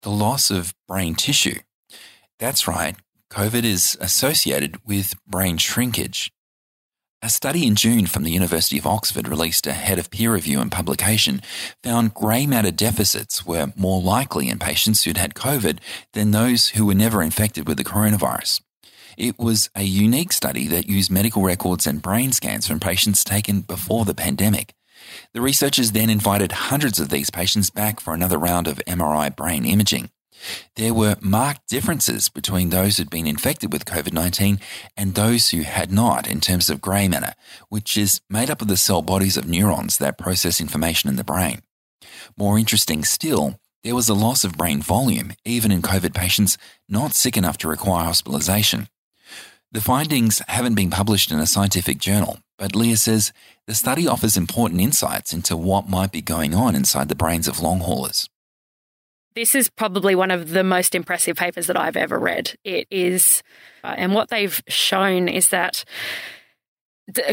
the 0.00 0.10
loss 0.10 0.50
of 0.50 0.74
brain 0.86 1.16
tissue. 1.16 1.58
That's 2.38 2.66
right, 2.66 2.96
COVID 3.30 3.64
is 3.64 3.98
associated 4.00 4.80
with 4.86 5.16
brain 5.26 5.58
shrinkage. 5.58 6.32
A 7.20 7.28
study 7.28 7.66
in 7.66 7.74
June 7.74 8.06
from 8.06 8.22
the 8.22 8.30
University 8.30 8.78
of 8.78 8.86
Oxford, 8.86 9.26
released 9.26 9.66
ahead 9.66 9.98
of 9.98 10.08
peer 10.08 10.32
review 10.32 10.60
and 10.60 10.70
publication, 10.70 11.42
found 11.82 12.14
grey 12.14 12.46
matter 12.46 12.70
deficits 12.70 13.44
were 13.44 13.72
more 13.74 14.00
likely 14.00 14.48
in 14.48 14.60
patients 14.60 15.02
who'd 15.02 15.16
had 15.16 15.34
COVID 15.34 15.78
than 16.12 16.30
those 16.30 16.68
who 16.70 16.86
were 16.86 16.94
never 16.94 17.20
infected 17.20 17.66
with 17.66 17.76
the 17.76 17.82
coronavirus. 17.82 18.60
It 19.16 19.36
was 19.36 19.68
a 19.74 19.82
unique 19.82 20.32
study 20.32 20.68
that 20.68 20.88
used 20.88 21.10
medical 21.10 21.42
records 21.42 21.88
and 21.88 22.00
brain 22.00 22.30
scans 22.30 22.68
from 22.68 22.78
patients 22.78 23.24
taken 23.24 23.62
before 23.62 24.04
the 24.04 24.14
pandemic. 24.14 24.72
The 25.34 25.40
researchers 25.40 25.90
then 25.90 26.10
invited 26.10 26.52
hundreds 26.52 27.00
of 27.00 27.08
these 27.08 27.30
patients 27.30 27.68
back 27.68 27.98
for 27.98 28.14
another 28.14 28.38
round 28.38 28.68
of 28.68 28.80
MRI 28.86 29.34
brain 29.34 29.64
imaging. 29.64 30.10
There 30.76 30.94
were 30.94 31.16
marked 31.20 31.68
differences 31.68 32.28
between 32.28 32.70
those 32.70 32.96
who'd 32.96 33.10
been 33.10 33.26
infected 33.26 33.72
with 33.72 33.84
COVID 33.84 34.12
19 34.12 34.60
and 34.96 35.14
those 35.14 35.50
who 35.50 35.62
had 35.62 35.90
not 35.90 36.28
in 36.28 36.40
terms 36.40 36.70
of 36.70 36.80
grey 36.80 37.08
matter, 37.08 37.34
which 37.68 37.96
is 37.96 38.20
made 38.30 38.50
up 38.50 38.62
of 38.62 38.68
the 38.68 38.76
cell 38.76 39.02
bodies 39.02 39.36
of 39.36 39.48
neurons 39.48 39.98
that 39.98 40.18
process 40.18 40.60
information 40.60 41.08
in 41.08 41.16
the 41.16 41.24
brain. 41.24 41.62
More 42.36 42.58
interesting 42.58 43.04
still, 43.04 43.58
there 43.84 43.94
was 43.94 44.08
a 44.08 44.14
loss 44.14 44.44
of 44.44 44.56
brain 44.56 44.82
volume, 44.82 45.32
even 45.44 45.70
in 45.70 45.82
COVID 45.82 46.14
patients 46.14 46.58
not 46.88 47.14
sick 47.14 47.36
enough 47.36 47.58
to 47.58 47.68
require 47.68 48.04
hospitalization. 48.04 48.88
The 49.70 49.80
findings 49.80 50.40
haven't 50.48 50.74
been 50.74 50.90
published 50.90 51.30
in 51.30 51.38
a 51.38 51.46
scientific 51.46 51.98
journal, 51.98 52.38
but 52.56 52.74
Leah 52.74 52.96
says 52.96 53.32
the 53.66 53.74
study 53.74 54.08
offers 54.08 54.36
important 54.36 54.80
insights 54.80 55.32
into 55.32 55.56
what 55.56 55.88
might 55.88 56.10
be 56.10 56.22
going 56.22 56.54
on 56.54 56.74
inside 56.74 57.08
the 57.08 57.14
brains 57.14 57.46
of 57.46 57.60
long 57.60 57.80
haulers. 57.80 58.28
This 59.38 59.54
is 59.54 59.70
probably 59.70 60.16
one 60.16 60.32
of 60.32 60.50
the 60.50 60.64
most 60.64 60.96
impressive 60.96 61.36
papers 61.36 61.68
that 61.68 61.76
I've 61.76 61.96
ever 61.96 62.18
read. 62.18 62.58
It 62.64 62.88
is, 62.90 63.44
uh, 63.84 63.94
and 63.96 64.12
what 64.12 64.30
they've 64.30 64.60
shown 64.66 65.28
is 65.28 65.50
that 65.50 65.84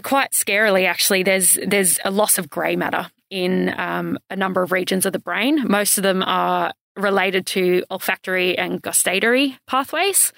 quite 0.04 0.30
scarily, 0.34 0.86
actually, 0.86 1.24
there's 1.24 1.58
there's 1.66 1.98
a 2.06 2.12
loss 2.12 2.38
of 2.38 2.48
grey 2.48 2.76
matter 2.76 3.08
in 3.32 3.74
um, 3.80 4.20
a 4.30 4.36
number 4.36 4.62
of 4.62 4.72
regions 4.72 5.08
of 5.08 5.14
the 5.14 5.20
brain. 5.20 5.68
Most 5.68 5.98
of 5.98 6.04
them 6.04 6.22
are 6.22 6.74
related 6.96 7.48
to 7.48 7.84
olfactory 7.90 8.56
and 8.56 8.84
gustatory 8.84 9.58
pathways 9.66 10.32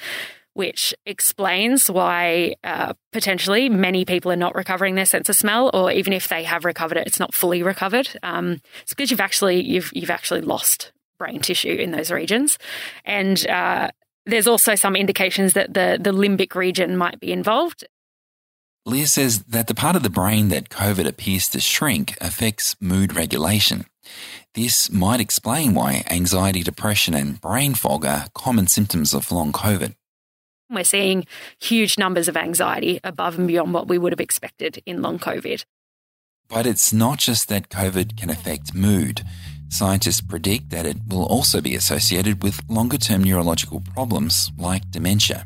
which 0.54 0.92
explains 1.06 1.88
why 1.88 2.56
uh, 2.64 2.92
potentially 3.14 3.70
many 3.70 4.06
people 4.06 4.32
are 4.32 4.36
not 4.36 4.56
recovering 4.56 4.96
their 4.96 5.06
sense 5.06 5.30
of 5.30 5.36
smell, 5.36 5.70
or 5.72 5.92
even 5.92 6.12
if 6.12 6.30
they 6.30 6.44
have 6.44 6.66
recovered 6.66 6.98
it, 6.98 7.06
it's 7.06 7.20
not 7.20 7.32
fully 7.32 7.62
recovered. 7.62 8.10
Um, 8.24 8.60
it's 8.82 8.96
because 8.96 9.12
you've 9.12 9.20
actually 9.20 9.62
you've 9.62 9.92
you've 9.94 10.10
actually 10.10 10.42
lost 10.42 10.94
brain 11.18 11.40
tissue 11.40 11.74
in 11.74 11.92
those 11.92 12.12
regions, 12.12 12.58
and 13.06 13.46
uh, 13.48 13.90
there's 14.26 14.48
also 14.48 14.76
some 14.76 14.96
indications 14.96 15.54
that 15.54 15.74
the 15.74 15.98
the 16.00 16.12
limbic 16.12 16.56
region 16.56 16.98
might 16.98 17.20
be 17.20 17.32
involved. 17.32 17.86
Leah 18.86 19.08
says 19.08 19.44
that 19.44 19.68
the 19.68 19.76
part 19.76 19.98
of 19.98 20.04
the 20.04 20.10
brain 20.10 20.48
that 20.48 20.70
COVID 20.70 21.06
appears 21.06 21.50
to 21.50 21.60
shrink 21.60 22.18
affects 22.22 22.76
mood 22.80 23.14
regulation. 23.14 23.86
This 24.54 24.89
might 24.89 25.20
explain 25.20 25.74
why 25.74 26.04
anxiety, 26.10 26.63
depression, 26.63 27.13
and 27.13 27.39
brain 27.41 27.74
fog 27.74 28.06
are 28.06 28.28
common 28.34 28.68
symptoms 28.68 29.13
of 29.13 29.32
long 29.32 29.52
COVID. 29.52 29.94
We're 30.70 30.84
seeing 30.84 31.28
huge 31.60 31.98
numbers 31.98 32.28
of 32.28 32.36
anxiety 32.36 33.00
above 33.04 33.38
and 33.38 33.48
beyond 33.48 33.74
what 33.74 33.88
we 33.88 33.98
would 33.98 34.13
have 34.13 34.20
expected 34.20 34.82
in 34.86 35.02
long 35.02 35.20
COVID. 35.20 35.65
But 36.50 36.65
it's 36.65 36.94
not 36.94 37.20
just 37.20 37.50
that 37.50 37.70
COVID 37.70 38.18
can 38.18 38.30
affect 38.30 38.74
mood. 38.74 39.22
Scientists 39.69 40.21
predict 40.21 40.69
that 40.69 40.86
it 40.86 40.97
will 41.08 41.25
also 41.25 41.62
be 41.62 41.75
associated 41.75 42.41
with 42.41 42.62
longer 42.69 42.97
term 42.97 43.23
neurological 43.23 43.82
problems 43.93 44.51
like 44.58 44.89
dementia. 44.91 45.45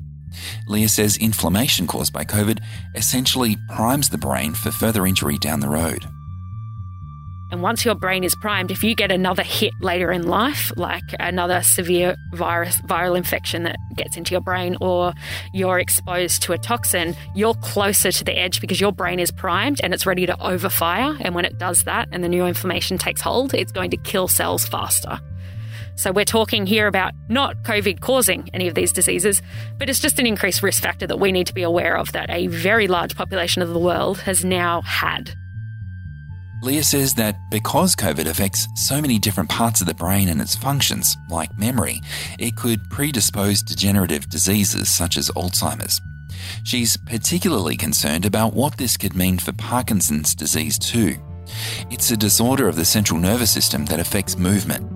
Leah 0.67 0.89
says 0.89 1.17
inflammation 1.17 1.87
caused 1.87 2.13
by 2.13 2.23
COVID 2.23 2.59
essentially 2.95 3.57
primes 3.69 4.09
the 4.09 4.17
brain 4.17 4.53
for 4.53 4.71
further 4.71 5.05
injury 5.05 5.37
down 5.37 5.59
the 5.59 5.69
road. 5.69 6.05
And 7.51 7.61
once 7.61 7.83
your 7.83 7.95
brain 7.95 8.23
is 8.23 8.33
primed, 8.35 8.71
if 8.71 8.81
you 8.81 8.95
get 8.95 9.11
another 9.11 9.43
hit 9.43 9.73
later 9.81 10.09
in 10.09 10.25
life, 10.25 10.71
like 10.77 11.03
another 11.19 11.61
severe 11.61 12.15
virus, 12.33 12.79
viral 12.81 13.17
infection 13.17 13.63
that 13.63 13.75
gets 13.95 14.15
into 14.15 14.31
your 14.31 14.39
brain, 14.39 14.77
or 14.79 15.13
you're 15.53 15.77
exposed 15.77 16.43
to 16.43 16.53
a 16.53 16.57
toxin, 16.57 17.13
you're 17.35 17.53
closer 17.55 18.09
to 18.09 18.23
the 18.23 18.37
edge 18.37 18.61
because 18.61 18.79
your 18.79 18.93
brain 18.93 19.19
is 19.19 19.31
primed 19.31 19.81
and 19.83 19.93
it's 19.93 20.05
ready 20.05 20.25
to 20.25 20.33
overfire. 20.37 21.17
And 21.19 21.35
when 21.35 21.43
it 21.43 21.57
does 21.57 21.83
that 21.83 22.07
and 22.13 22.23
the 22.23 22.29
new 22.29 22.45
inflammation 22.45 22.97
takes 22.97 23.19
hold, 23.19 23.53
it's 23.53 23.73
going 23.73 23.91
to 23.91 23.97
kill 23.97 24.29
cells 24.29 24.65
faster. 24.65 25.19
So 25.95 26.13
we're 26.13 26.23
talking 26.23 26.65
here 26.65 26.87
about 26.87 27.11
not 27.27 27.63
COVID 27.63 27.99
causing 27.99 28.49
any 28.53 28.69
of 28.69 28.75
these 28.75 28.93
diseases, 28.93 29.41
but 29.77 29.89
it's 29.89 29.99
just 29.99 30.19
an 30.19 30.25
increased 30.25 30.63
risk 30.63 30.81
factor 30.81 31.05
that 31.05 31.19
we 31.19 31.33
need 31.33 31.47
to 31.47 31.53
be 31.53 31.63
aware 31.63 31.97
of 31.97 32.13
that 32.13 32.29
a 32.29 32.47
very 32.47 32.87
large 32.87 33.15
population 33.17 33.61
of 33.61 33.69
the 33.69 33.77
world 33.77 34.19
has 34.21 34.45
now 34.45 34.81
had. 34.83 35.35
Leah 36.61 36.83
says 36.83 37.15
that 37.15 37.49
because 37.49 37.95
COVID 37.95 38.27
affects 38.27 38.67
so 38.75 39.01
many 39.01 39.17
different 39.17 39.49
parts 39.49 39.81
of 39.81 39.87
the 39.87 39.95
brain 39.95 40.29
and 40.29 40.39
its 40.39 40.55
functions, 40.55 41.17
like 41.27 41.57
memory, 41.57 41.99
it 42.37 42.55
could 42.55 42.87
predispose 42.91 43.63
degenerative 43.63 44.29
diseases 44.29 44.91
such 44.91 45.17
as 45.17 45.31
Alzheimer's. 45.31 45.99
She's 46.63 46.97
particularly 46.97 47.75
concerned 47.77 48.25
about 48.25 48.53
what 48.53 48.77
this 48.77 48.95
could 48.95 49.15
mean 49.15 49.39
for 49.39 49.53
Parkinson's 49.53 50.35
disease, 50.35 50.77
too. 50.77 51.15
It's 51.89 52.11
a 52.11 52.17
disorder 52.17 52.67
of 52.67 52.75
the 52.75 52.85
central 52.85 53.19
nervous 53.19 53.51
system 53.51 53.85
that 53.85 53.99
affects 53.99 54.37
movement. 54.37 54.87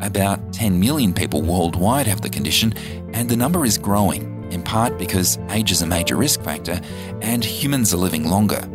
About 0.00 0.52
10 0.52 0.78
million 0.78 1.14
people 1.14 1.42
worldwide 1.42 2.08
have 2.08 2.20
the 2.20 2.30
condition, 2.30 2.74
and 3.14 3.28
the 3.28 3.36
number 3.36 3.64
is 3.64 3.78
growing, 3.78 4.42
in 4.52 4.60
part 4.62 4.98
because 4.98 5.38
age 5.50 5.70
is 5.70 5.82
a 5.82 5.86
major 5.86 6.16
risk 6.16 6.42
factor 6.42 6.80
and 7.22 7.44
humans 7.44 7.94
are 7.94 7.98
living 7.98 8.28
longer. 8.28 8.68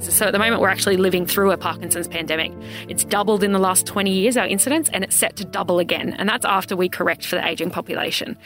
So 0.00 0.26
at 0.26 0.32
the 0.32 0.38
moment, 0.38 0.62
we're 0.62 0.68
actually 0.68 0.96
living 0.96 1.26
through 1.26 1.50
a 1.50 1.58
Parkinson's 1.58 2.08
pandemic. 2.08 2.52
It's 2.88 3.04
doubled 3.04 3.44
in 3.44 3.52
the 3.52 3.58
last 3.58 3.86
20 3.86 4.10
years, 4.10 4.36
our 4.36 4.46
incidence, 4.46 4.88
and 4.92 5.04
it's 5.04 5.14
set 5.14 5.36
to 5.36 5.44
double 5.44 5.78
again. 5.78 6.14
And 6.18 6.28
that's 6.28 6.46
after 6.46 6.74
we 6.74 6.88
correct 6.88 7.26
for 7.26 7.36
the 7.36 7.46
aging 7.46 7.70
population. 7.70 8.38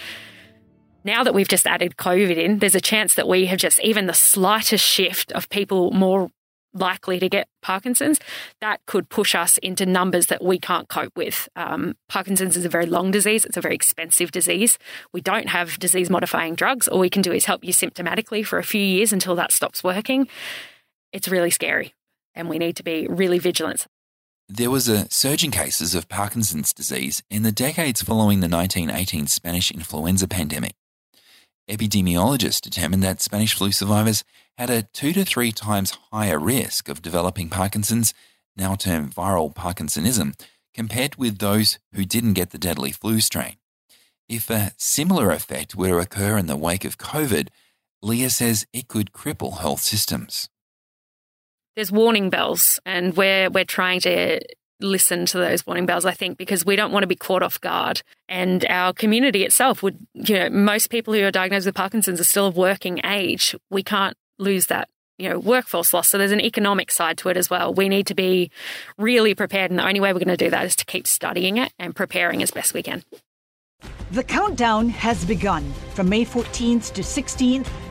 Now 1.05 1.23
that 1.23 1.33
we've 1.33 1.49
just 1.49 1.67
added 1.67 1.97
COVID 1.97 2.37
in, 2.37 2.59
there's 2.59 2.75
a 2.75 2.81
chance 2.81 3.15
that 3.15 3.29
we 3.29 3.47
have 3.47 3.59
just 3.59 3.79
even 3.81 4.07
the 4.07 4.15
slightest 4.15 4.85
shift 4.85 5.31
of 5.33 5.49
people 5.49 5.93
more 5.93 6.31
likely 6.73 7.21
to 7.21 7.29
get 7.29 7.47
Parkinson's, 7.63 8.19
that 8.61 8.81
could 8.87 9.09
push 9.09 9.37
us 9.37 9.59
into 9.59 9.87
numbers 9.87 10.27
that 10.27 10.43
we 10.43 10.59
can't 10.59 10.89
cope 10.89 11.17
with. 11.17 11.49
Um, 11.55 11.95
Parkinson's 12.09 12.57
is 12.57 12.65
a 12.65 12.69
very 12.69 12.87
long 12.87 13.13
disease, 13.13 13.45
it's 13.45 13.57
a 13.57 13.61
very 13.61 13.77
expensive 13.77 14.33
disease. 14.33 14.77
We 15.13 15.21
don't 15.21 15.49
have 15.49 15.79
disease 15.79 16.11
modifying 16.11 16.57
drugs. 16.57 16.89
All 16.89 16.99
we 16.99 17.11
can 17.11 17.23
do 17.23 17.33
is 17.33 17.45
help 17.45 17.65
you 17.65 17.73
symptomatically 17.73 18.45
for 18.45 18.59
a 18.59 18.65
few 18.65 18.83
years 18.83 19.13
until 19.13 19.37
that 19.37 19.53
stops 19.53 19.85
working 19.85 20.27
it's 21.15 21.29
really 21.29 21.51
scary 21.51 21.95
and 22.35 22.49
we 22.49 22.59
need 22.59 22.77
to 22.77 22.83
be 22.83 23.07
really 23.07 23.39
vigilant. 23.39 23.87
There 24.49 24.71
was 24.71 24.89
a 24.89 25.09
surge 25.11 25.45
in 25.45 25.51
cases 25.51 25.95
of 25.95 26.09
Parkinson's 26.09 26.75
disease 26.75 27.23
in 27.31 27.45
the 27.45 27.53
decades 27.53 28.03
following 28.03 28.41
the 28.41 28.49
1918 28.49 29.29
Spanish 29.29 29.71
influenza 29.71 30.29
pandemic. 30.29 30.75
Epidemiologists 31.71 32.61
determined 32.61 33.03
that 33.03 33.23
Spanish 33.23 33.55
flu 33.55 33.73
survivors 33.73 34.23
had 34.59 34.69
a 34.69 34.83
two 34.83 35.13
to 35.13 35.25
three 35.25 35.53
times 35.53 35.97
higher 36.13 36.39
risk 36.39 36.89
of 36.89 37.01
developing 37.01 37.49
Parkinson's, 37.49 38.13
now 38.57 38.75
termed 38.75 39.15
viral 39.15 39.55
Parkinsonism, 39.55 40.39
compared 40.75 41.17
with 41.17 41.39
those 41.39 41.79
who 41.95 42.05
didn't 42.05 42.35
get 42.35 42.51
the 42.51 42.59
deadly 42.59 42.91
flu 42.93 43.21
strain. 43.21 43.57
If 44.29 44.51
a 44.51 44.73
similar 44.77 45.31
effect 45.31 45.75
were 45.75 45.89
to 45.89 45.99
occur 45.99 46.37
in 46.37 46.47
the 46.47 46.57
wake 46.57 46.85
of 46.85 46.99
COVID, 46.99 47.49
Leah 48.03 48.31
says 48.31 48.67
it 48.73 48.89
could 48.89 49.13
cripple 49.13 49.61
health 49.61 49.81
systems. 49.81 50.51
There's 51.77 51.93
warning 51.93 52.31
bells, 52.31 52.81
and 52.85 53.17
we're 53.17 53.51
we're 53.51 53.65
trying 53.65 54.01
to 54.01 54.41
listen 54.81 55.27
to 55.27 55.39
those 55.39 55.67
warning 55.67 55.87
bells, 55.87 56.05
I 56.05 56.13
think, 56.13 56.39
because 56.39 56.65
we 56.65 56.77
don't 56.77 56.93
want 56.93 57.03
to 57.03 57.09
be 57.09 57.17
caught 57.17 57.43
off 57.43 57.61
guard. 57.61 58.03
And 58.29 58.65
our 58.67 58.93
community 58.93 59.45
itself 59.45 59.83
would, 59.83 59.99
you 60.15 60.37
know, 60.37 60.51
most 60.51 60.91
people 60.91 61.15
who 61.15 61.25
are 61.25 61.31
diagnosed 61.31 61.67
with 61.67 61.75
Parkinson's 61.75 62.21
are 62.21 62.25
still 62.25 62.47
of 62.47 62.57
working 62.57 63.01
age. 63.05 63.55
We 63.71 63.83
can't 63.83 64.17
lose 64.39 64.67
that, 64.67 64.89
you 65.19 65.29
know, 65.29 65.39
workforce 65.39 65.95
loss. 65.95 66.09
So 66.09 66.19
there's 66.19 66.33
an 66.33 66.41
economic 66.41 66.91
side 66.91 67.19
to 67.19 67.29
it 67.29 67.37
as 67.37 67.49
well. 67.49 67.73
We 67.73 67.89
need 67.89 68.07
to 68.09 68.15
be 68.15 68.51
really 68.99 69.35
prepared. 69.35 69.71
And 69.71 69.79
the 69.79 69.87
only 69.87 70.01
way 70.01 70.13
we're 70.13 70.19
going 70.19 70.37
to 70.37 70.45
do 70.45 70.51
that 70.51 70.67
is 70.67 70.77
to 70.77 70.85
keep 70.85 71.07
studying 71.07 71.57
it 71.57 71.73
and 71.79 71.95
preparing 71.95 72.43
as 72.43 72.51
best 72.51 72.75
we 72.75 72.83
can. 72.83 73.05
The 74.11 74.25
countdown 74.25 74.89
has 74.91 75.25
begun. 75.25 75.73
From 75.95 76.09
May 76.09 76.25
14th 76.25 76.93
to 76.95 77.03
16th, 77.03 77.69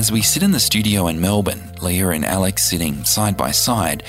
As 0.00 0.10
we 0.10 0.22
sit 0.22 0.42
in 0.42 0.50
the 0.50 0.58
studio 0.58 1.08
in 1.08 1.20
Melbourne, 1.20 1.60
Leah 1.82 2.08
and 2.08 2.24
Alex 2.24 2.64
sitting 2.64 3.04
side 3.04 3.36
by 3.36 3.50
side, 3.50 4.02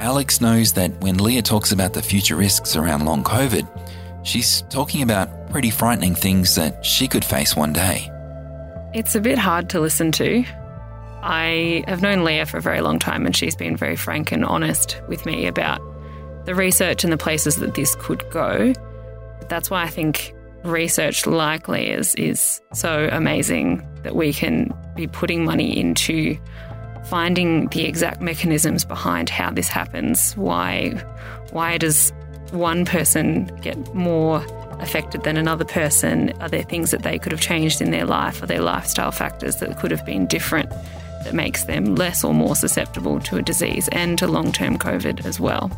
Alex 0.00 0.40
knows 0.40 0.72
that 0.72 0.90
when 1.00 1.18
Leah 1.18 1.42
talks 1.42 1.70
about 1.70 1.92
the 1.92 2.02
future 2.02 2.34
risks 2.34 2.74
around 2.74 3.04
long 3.04 3.22
COVID, 3.22 3.64
she's 4.24 4.62
talking 4.62 5.02
about 5.02 5.48
pretty 5.52 5.70
frightening 5.70 6.16
things 6.16 6.56
that 6.56 6.84
she 6.84 7.06
could 7.06 7.24
face 7.24 7.54
one 7.54 7.72
day. 7.72 8.10
It's 8.92 9.14
a 9.14 9.20
bit 9.20 9.38
hard 9.38 9.70
to 9.70 9.78
listen 9.78 10.10
to. 10.18 10.44
I 11.22 11.84
have 11.86 12.02
known 12.02 12.24
Leah 12.24 12.46
for 12.46 12.56
a 12.56 12.60
very 12.60 12.80
long 12.80 12.98
time, 12.98 13.24
and 13.24 13.36
she's 13.36 13.54
been 13.54 13.76
very 13.76 13.94
frank 13.94 14.32
and 14.32 14.44
honest 14.44 15.00
with 15.06 15.24
me 15.26 15.46
about 15.46 15.80
the 16.44 16.56
research 16.56 17.04
and 17.04 17.12
the 17.12 17.16
places 17.16 17.54
that 17.58 17.74
this 17.74 17.94
could 18.00 18.28
go. 18.30 18.72
That's 19.48 19.70
why 19.70 19.84
I 19.84 19.88
think 19.90 20.34
research 20.66 21.26
like 21.26 21.68
Leah's 21.68 22.14
is 22.16 22.60
so 22.72 23.08
amazing 23.12 23.86
that 24.02 24.14
we 24.16 24.32
can 24.32 24.72
be 24.94 25.06
putting 25.06 25.44
money 25.44 25.78
into 25.78 26.36
finding 27.06 27.68
the 27.68 27.84
exact 27.84 28.20
mechanisms 28.20 28.84
behind 28.84 29.30
how 29.30 29.50
this 29.50 29.68
happens. 29.68 30.36
Why 30.36 30.90
why 31.52 31.78
does 31.78 32.12
one 32.50 32.84
person 32.84 33.46
get 33.62 33.94
more 33.94 34.44
affected 34.80 35.22
than 35.24 35.36
another 35.36 35.64
person? 35.64 36.32
Are 36.40 36.48
there 36.48 36.62
things 36.62 36.90
that 36.90 37.02
they 37.02 37.18
could 37.18 37.32
have 37.32 37.40
changed 37.40 37.80
in 37.80 37.90
their 37.90 38.04
life? 38.04 38.42
Are 38.42 38.46
there 38.46 38.60
lifestyle 38.60 39.12
factors 39.12 39.56
that 39.56 39.78
could 39.78 39.90
have 39.90 40.04
been 40.04 40.26
different 40.26 40.70
that 41.24 41.34
makes 41.34 41.64
them 41.64 41.94
less 41.94 42.22
or 42.22 42.34
more 42.34 42.54
susceptible 42.54 43.20
to 43.20 43.36
a 43.36 43.42
disease 43.42 43.88
and 43.92 44.18
to 44.18 44.26
long-term 44.26 44.78
COVID 44.78 45.24
as 45.24 45.40
well? 45.40 45.70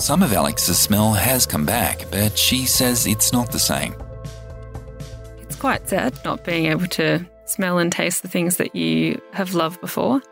Some 0.00 0.22
of 0.22 0.32
Alex's 0.32 0.78
smell 0.78 1.12
has 1.12 1.44
come 1.44 1.66
back, 1.66 2.06
but 2.10 2.38
she 2.38 2.64
says 2.64 3.06
it's 3.06 3.34
not 3.34 3.52
the 3.52 3.58
same. 3.58 3.94
It's 5.42 5.56
quite 5.56 5.86
sad 5.90 6.18
not 6.24 6.42
being 6.42 6.66
able 6.66 6.86
to 6.86 7.20
smell 7.44 7.76
and 7.76 7.92
taste 7.92 8.22
the 8.22 8.28
things 8.28 8.56
that 8.56 8.74
you 8.74 9.20
have 9.32 9.52
loved 9.52 9.78
before. 9.82 10.22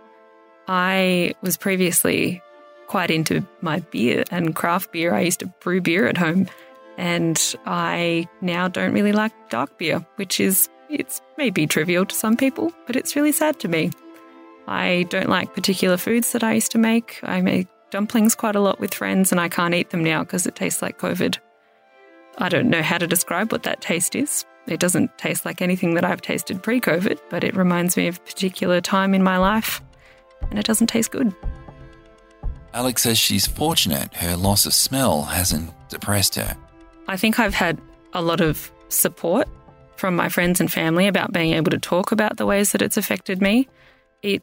I 0.69 1.35
was 1.43 1.59
previously 1.59 2.43
quite 2.87 3.11
into 3.11 3.47
my 3.61 3.81
beer 3.91 4.25
and 4.31 4.57
craft 4.57 4.91
beer. 4.91 5.13
I 5.15 5.21
used 5.21 5.41
to 5.41 5.47
brew 5.61 5.83
beer 5.83 6.07
at 6.07 6.17
home, 6.17 6.49
and 6.97 7.39
I 7.67 8.27
now 8.41 8.69
don't 8.69 8.95
really 8.95 9.13
like 9.13 9.33
dark 9.51 9.77
beer, 9.77 10.05
which 10.17 10.41
is 10.41 10.71
it's 10.89 11.21
maybe 11.37 11.67
trivial 11.67 12.07
to 12.07 12.15
some 12.15 12.39
people, 12.39 12.73
but 12.87 12.97
it's 12.97 13.15
really 13.15 13.33
sad 13.33 13.61
to 13.61 13.69
me. 13.69 13.91
I 14.67 15.05
don't 15.11 15.29
like 15.29 15.55
particular 15.55 15.99
foods 15.99 16.33
that 16.33 16.43
I 16.43 16.55
used 16.55 16.73
to 16.73 16.79
make. 16.79 17.21
I 17.23 17.43
make 17.43 17.69
dumplings 17.91 18.35
quite 18.35 18.57
a 18.57 18.61
lot 18.61 18.81
with 18.81 18.95
friends, 18.95 19.33
and 19.33 19.41
I 19.41 19.49
can't 19.49 19.75
eat 19.75 19.91
them 19.91 20.05
now 20.05 20.23
because 20.23 20.47
it 20.47 20.55
tastes 20.55 20.83
like 20.83 20.99
COVID. 20.99 21.39
I 22.39 22.49
don't 22.49 22.71
know 22.71 22.83
how 22.83 22.99
to 22.99 23.07
describe 23.07 23.51
what 23.51 23.65
that 23.65 23.81
taste 23.81 24.15
is. 24.15 24.45
It 24.67 24.81
doesn't 24.81 25.17
taste 25.19 25.45
like 25.45 25.63
anything 25.63 25.95
that 25.95 26.05
I've 26.05 26.21
tasted 26.21 26.63
pre 26.63 26.81
COVID, 26.81 27.19
but 27.31 27.43
it 27.45 27.57
reminds 27.57 27.97
me 27.97 28.07
of 28.07 28.19
a 28.19 28.21
particular 28.21 28.81
time 28.81 29.15
in 29.15 29.23
my 29.23 29.39
life, 29.39 29.81
and 30.51 30.59
it 30.59 30.67
doesn't 30.67 30.89
taste 30.89 31.11
good. 31.11 31.35
Alex 32.75 33.03
says 33.03 33.19
she's 33.19 33.47
fortunate 33.47 34.15
her 34.15 34.37
loss 34.37 34.67
of 34.67 34.75
smell 34.75 35.23
hasn't 35.23 35.73
depressed 35.89 36.35
her. 36.35 36.57
I 37.09 37.17
think 37.17 37.39
I've 37.39 37.55
had 37.55 37.81
a 38.13 38.23
lot 38.23 38.41
of 38.41 38.71
support 38.89 39.49
from 39.97 40.15
my 40.15 40.29
friends 40.29 40.61
and 40.61 40.71
family 40.71 41.07
about 41.07 41.33
being 41.33 41.55
able 41.55 41.71
to 41.71 41.79
talk 41.79 42.13
about 42.13 42.37
the 42.37 42.47
ways 42.47 42.73
that 42.73 42.83
it's 42.83 42.97
affected 42.97 43.41
me. 43.41 43.69
It 44.23 44.43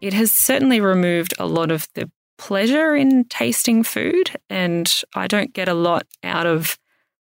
it 0.00 0.12
has 0.12 0.30
certainly 0.30 0.80
removed 0.80 1.34
a 1.38 1.46
lot 1.46 1.70
of 1.70 1.88
the 1.94 2.10
pleasure 2.38 2.94
in 2.94 3.24
tasting 3.24 3.82
food, 3.82 4.30
and 4.50 4.92
I 5.14 5.26
don't 5.26 5.52
get 5.52 5.68
a 5.68 5.74
lot 5.74 6.06
out 6.22 6.46
of 6.46 6.78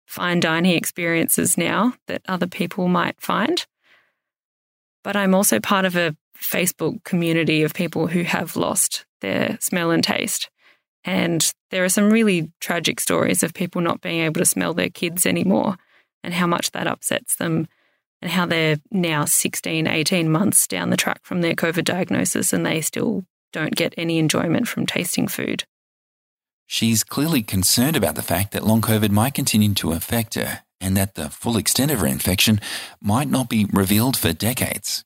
fine 0.07 0.41
dining 0.41 0.73
experiences 0.73 1.59
now 1.59 1.95
that 2.07 2.23
other 2.29 2.47
people 2.47 2.89
might 2.89 3.21
find. 3.21 3.67
But 5.05 5.17
I'm 5.17 5.35
also 5.35 5.61
part 5.61 5.85
of 5.85 5.97
a 5.97 6.17
Facebook 6.41 7.05
community 7.05 7.63
of 7.63 7.75
people 7.75 8.07
who 8.07 8.23
have 8.23 8.57
lost 8.57 9.05
their 9.21 9.59
smell 9.61 9.91
and 9.91 10.03
taste. 10.03 10.51
And 11.05 11.53
there 11.71 11.85
are 11.85 11.89
some 11.89 12.11
really 12.11 12.51
tragic 12.61 13.01
stories 13.01 13.43
of 13.43 13.55
people 13.55 13.81
not 13.81 14.01
being 14.01 14.21
able 14.21 14.41
to 14.41 14.45
smell 14.45 14.75
their 14.75 14.91
kids 14.91 15.27
anymore 15.27 15.77
and 16.23 16.35
how 16.35 16.47
much 16.47 16.71
that 16.73 16.87
upsets 16.87 17.37
them 17.37 17.69
and 18.21 18.31
how 18.31 18.47
they're 18.47 18.79
now 18.91 19.25
16, 19.25 19.87
18 19.87 20.31
months 20.31 20.67
down 20.67 20.91
the 20.91 20.97
track 20.97 21.21
from 21.23 21.41
their 21.41 21.55
COVID 21.55 21.85
diagnosis 21.85 22.53
and 22.53 22.67
they 22.67 22.81
still 22.81 23.25
don't 23.53 23.75
get 23.75 23.95
any 23.97 24.19
enjoyment 24.19 24.69
from 24.69 24.87
tasting 24.87 25.29
food. 25.29 25.65
She's 26.67 27.03
clearly 27.03 27.43
concerned 27.43 27.97
about 27.97 28.15
the 28.15 28.23
fact 28.23 28.53
that 28.53 28.67
long 28.67 28.83
COVID 28.83 29.11
might 29.11 29.35
continue 29.35 29.73
to 29.75 29.93
affect 29.93 30.35
her 30.35 30.63
and 30.81 30.97
that 30.97 31.15
the 31.15 31.31
full 31.31 31.57
extent 31.57 31.91
of 31.91 32.01
her 32.01 32.07
infection 32.07 32.61
might 33.01 33.29
not 33.29 33.49
be 33.49 33.67
revealed 33.73 34.17
for 34.17 34.33
decades. 34.33 35.05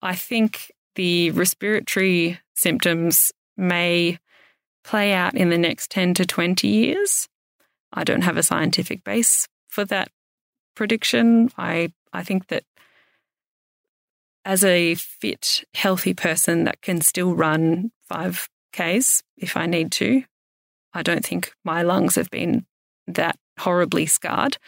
I 0.00 0.14
think 0.14 0.70
the 0.94 1.30
respiratory 1.32 2.40
symptoms 2.54 3.32
may 3.56 4.18
play 4.84 5.12
out 5.12 5.34
in 5.34 5.50
the 5.50 5.58
next 5.58 5.90
10 5.90 6.14
to 6.14 6.24
20 6.24 6.66
years. 6.66 7.28
I 7.92 8.04
don't 8.04 8.22
have 8.22 8.36
a 8.36 8.42
scientific 8.42 9.04
base 9.04 9.48
for 9.68 9.84
that 9.86 10.08
prediction. 10.74 11.50
I, 11.58 11.92
I 12.12 12.22
think 12.22 12.46
that 12.48 12.64
as 14.50 14.64
a 14.64 14.96
fit, 14.96 15.62
healthy 15.74 16.12
person 16.12 16.64
that 16.64 16.82
can 16.82 17.00
still 17.00 17.36
run 17.36 17.92
5Ks 18.10 19.22
if 19.36 19.56
I 19.56 19.66
need 19.66 19.92
to, 19.92 20.24
I 20.92 21.04
don't 21.04 21.24
think 21.24 21.52
my 21.64 21.82
lungs 21.82 22.16
have 22.16 22.30
been 22.30 22.66
that 23.06 23.36
horribly 23.60 24.06
scarred, 24.06 24.58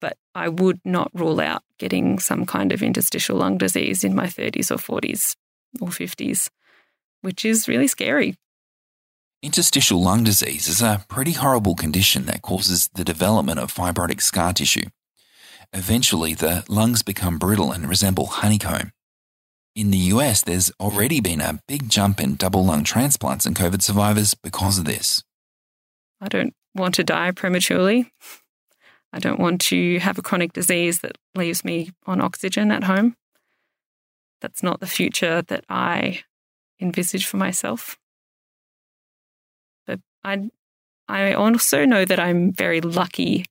but 0.00 0.16
I 0.36 0.48
would 0.48 0.78
not 0.84 1.10
rule 1.14 1.40
out 1.40 1.64
getting 1.80 2.20
some 2.20 2.46
kind 2.46 2.70
of 2.70 2.80
interstitial 2.80 3.38
lung 3.38 3.58
disease 3.58 4.04
in 4.04 4.14
my 4.14 4.26
30s 4.26 4.70
or 4.70 4.76
40s 5.00 5.34
or 5.80 5.88
50s, 5.88 6.48
which 7.20 7.44
is 7.44 7.66
really 7.66 7.88
scary. 7.88 8.36
Interstitial 9.42 10.00
lung 10.00 10.22
disease 10.22 10.68
is 10.68 10.80
a 10.80 11.04
pretty 11.08 11.32
horrible 11.32 11.74
condition 11.74 12.26
that 12.26 12.42
causes 12.42 12.88
the 12.94 13.02
development 13.02 13.58
of 13.58 13.74
fibrotic 13.74 14.22
scar 14.22 14.52
tissue. 14.52 14.86
Eventually, 15.72 16.34
the 16.34 16.64
lungs 16.68 17.02
become 17.02 17.36
brittle 17.36 17.72
and 17.72 17.88
resemble 17.88 18.26
honeycomb. 18.26 18.92
In 19.78 19.92
the 19.92 20.10
US, 20.10 20.42
there's 20.42 20.72
already 20.80 21.20
been 21.20 21.40
a 21.40 21.60
big 21.68 21.88
jump 21.88 22.18
in 22.18 22.34
double 22.34 22.64
lung 22.64 22.82
transplants 22.82 23.46
in 23.46 23.54
COVID 23.54 23.80
survivors 23.80 24.34
because 24.34 24.76
of 24.76 24.86
this. 24.86 25.22
I 26.20 26.26
don't 26.26 26.52
want 26.74 26.96
to 26.96 27.04
die 27.04 27.30
prematurely. 27.30 28.12
I 29.12 29.20
don't 29.20 29.38
want 29.38 29.60
to 29.70 30.00
have 30.00 30.18
a 30.18 30.22
chronic 30.22 30.52
disease 30.52 30.98
that 31.02 31.16
leaves 31.36 31.64
me 31.64 31.92
on 32.08 32.20
oxygen 32.20 32.72
at 32.72 32.82
home. 32.82 33.14
That's 34.40 34.64
not 34.64 34.80
the 34.80 34.88
future 34.88 35.42
that 35.42 35.64
I 35.68 36.24
envisage 36.80 37.26
for 37.26 37.36
myself. 37.36 37.96
But 39.86 40.00
I, 40.24 40.50
I 41.08 41.34
also 41.34 41.84
know 41.84 42.04
that 42.04 42.18
I'm 42.18 42.52
very 42.52 42.80
lucky 42.80 43.44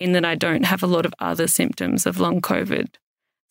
in 0.00 0.10
that 0.14 0.24
I 0.24 0.34
don't 0.34 0.64
have 0.64 0.82
a 0.82 0.88
lot 0.88 1.06
of 1.06 1.14
other 1.20 1.46
symptoms 1.46 2.04
of 2.04 2.18
long 2.18 2.40
COVID. 2.40 2.96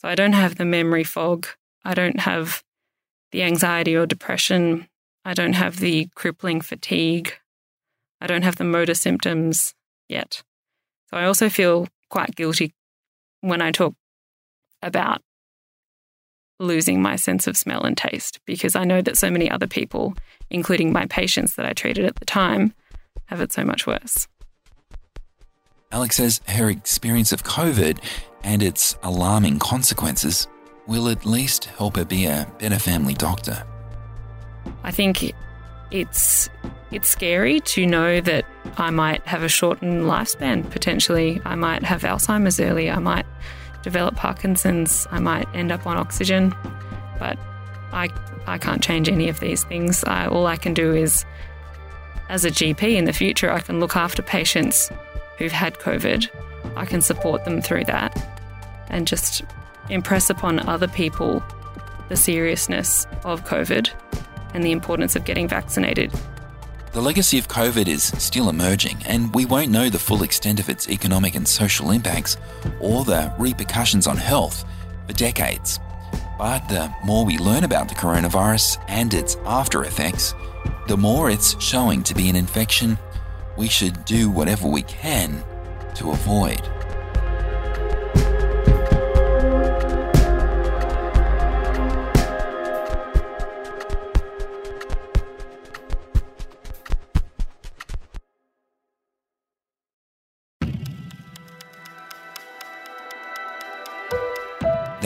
So 0.01 0.09
I 0.09 0.15
don't 0.15 0.33
have 0.33 0.57
the 0.57 0.65
memory 0.65 1.05
fog. 1.05 1.47
I 1.85 1.93
don't 1.93 2.19
have 2.19 2.63
the 3.31 3.43
anxiety 3.43 3.95
or 3.95 4.05
depression. 4.05 4.87
I 5.23 5.33
don't 5.33 5.53
have 5.53 5.79
the 5.79 6.09
crippling 6.15 6.61
fatigue. 6.61 7.33
I 8.19 8.27
don't 8.27 8.43
have 8.43 8.55
the 8.55 8.63
motor 8.63 8.95
symptoms 8.95 9.75
yet. 10.09 10.41
So 11.09 11.17
I 11.17 11.25
also 11.25 11.47
feel 11.47 11.87
quite 12.09 12.35
guilty 12.35 12.73
when 13.41 13.61
I 13.61 13.71
talk 13.71 13.93
about 14.81 15.21
losing 16.59 17.01
my 17.01 17.15
sense 17.15 17.47
of 17.47 17.57
smell 17.57 17.83
and 17.83 17.97
taste 17.97 18.39
because 18.45 18.75
I 18.75 18.83
know 18.83 19.01
that 19.01 19.17
so 19.17 19.29
many 19.29 19.49
other 19.49 19.67
people, 19.67 20.15
including 20.49 20.91
my 20.91 21.05
patients 21.05 21.55
that 21.55 21.65
I 21.65 21.73
treated 21.73 22.05
at 22.05 22.15
the 22.15 22.25
time, 22.25 22.73
have 23.25 23.41
it 23.41 23.51
so 23.51 23.63
much 23.63 23.85
worse. 23.85 24.27
Alex 25.91 26.15
says 26.15 26.41
her 26.47 26.69
experience 26.69 27.31
of 27.31 27.43
COVID 27.43 27.99
and 28.43 28.63
its 28.63 28.97
alarming 29.03 29.59
consequences 29.59 30.47
will 30.87 31.09
at 31.09 31.25
least 31.25 31.65
help 31.65 31.97
her 31.97 32.05
be 32.05 32.25
a 32.25 32.47
better 32.59 32.79
family 32.79 33.13
doctor. 33.13 33.63
I 34.83 34.91
think 34.91 35.33
it's 35.91 36.49
it's 36.91 37.09
scary 37.09 37.59
to 37.61 37.85
know 37.85 38.21
that 38.21 38.45
I 38.77 38.89
might 38.89 39.25
have 39.25 39.43
a 39.43 39.49
shortened 39.49 40.03
lifespan 40.03 40.69
potentially. 40.69 41.41
I 41.45 41.55
might 41.55 41.83
have 41.83 42.03
Alzheimer's 42.03 42.59
early. 42.59 42.89
I 42.89 42.99
might 42.99 43.25
develop 43.81 44.15
Parkinson's. 44.15 45.07
I 45.11 45.19
might 45.19 45.47
end 45.53 45.71
up 45.71 45.85
on 45.85 45.97
oxygen. 45.97 46.55
But 47.19 47.37
I 47.91 48.09
I 48.47 48.57
can't 48.57 48.83
change 48.83 49.09
any 49.09 49.27
of 49.29 49.39
these 49.39 49.63
things. 49.63 50.03
I, 50.03 50.27
all 50.27 50.45
I 50.45 50.57
can 50.57 50.73
do 50.73 50.93
is 50.93 51.25
as 52.29 52.45
a 52.45 52.51
GP 52.51 52.95
in 52.95 53.05
the 53.05 53.13
future 53.13 53.51
I 53.51 53.59
can 53.59 53.79
look 53.79 53.95
after 53.95 54.21
patients 54.21 54.91
who've 55.37 55.51
had 55.51 55.75
COVID. 55.79 56.29
I 56.75 56.85
can 56.85 57.01
support 57.01 57.45
them 57.45 57.61
through 57.61 57.85
that 57.85 58.11
and 58.89 59.07
just 59.07 59.43
impress 59.89 60.29
upon 60.29 60.59
other 60.67 60.87
people 60.87 61.43
the 62.09 62.15
seriousness 62.15 63.07
of 63.23 63.43
COVID 63.45 63.89
and 64.53 64.63
the 64.63 64.71
importance 64.71 65.15
of 65.15 65.25
getting 65.25 65.47
vaccinated. 65.47 66.11
The 66.93 67.01
legacy 67.01 67.37
of 67.37 67.49
COVID 67.49 67.87
is 67.87 68.03
still 68.03 68.47
emerging, 68.47 69.03
and 69.05 69.33
we 69.35 69.45
won't 69.45 69.69
know 69.69 69.89
the 69.89 69.99
full 69.99 70.23
extent 70.23 70.61
of 70.61 70.69
its 70.69 70.89
economic 70.89 71.35
and 71.35 71.45
social 71.45 71.91
impacts 71.91 72.37
or 72.79 73.03
the 73.03 73.33
repercussions 73.37 74.07
on 74.07 74.15
health 74.15 74.63
for 75.05 75.13
decades. 75.13 75.79
But 76.37 76.59
the 76.69 76.93
more 77.03 77.25
we 77.25 77.37
learn 77.37 77.65
about 77.65 77.89
the 77.89 77.95
coronavirus 77.95 78.77
and 78.87 79.13
its 79.13 79.35
after 79.45 79.83
effects, 79.83 80.33
the 80.87 80.95
more 80.95 81.29
it's 81.29 81.61
showing 81.61 82.01
to 82.03 82.13
be 82.13 82.29
an 82.29 82.35
infection 82.35 82.97
we 83.57 83.67
should 83.67 84.05
do 84.05 84.29
whatever 84.29 84.67
we 84.67 84.83
can 84.83 85.43
to 85.95 86.11
avoid. 86.11 86.61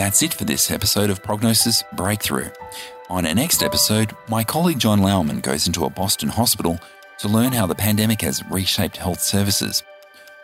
That's 0.09 0.23
it 0.23 0.33
for 0.33 0.43
this 0.43 0.71
episode 0.71 1.11
of 1.11 1.21
Prognosis 1.21 1.83
Breakthrough. 1.93 2.49
On 3.11 3.27
our 3.27 3.35
next 3.35 3.61
episode, 3.61 4.15
my 4.27 4.43
colleague 4.43 4.79
John 4.79 5.01
Lauerman 5.01 5.39
goes 5.39 5.67
into 5.67 5.85
a 5.85 5.89
Boston 5.91 6.29
hospital 6.29 6.79
to 7.19 7.27
learn 7.27 7.51
how 7.51 7.67
the 7.67 7.75
pandemic 7.75 8.21
has 8.21 8.43
reshaped 8.49 8.97
health 8.97 9.21
services. 9.21 9.83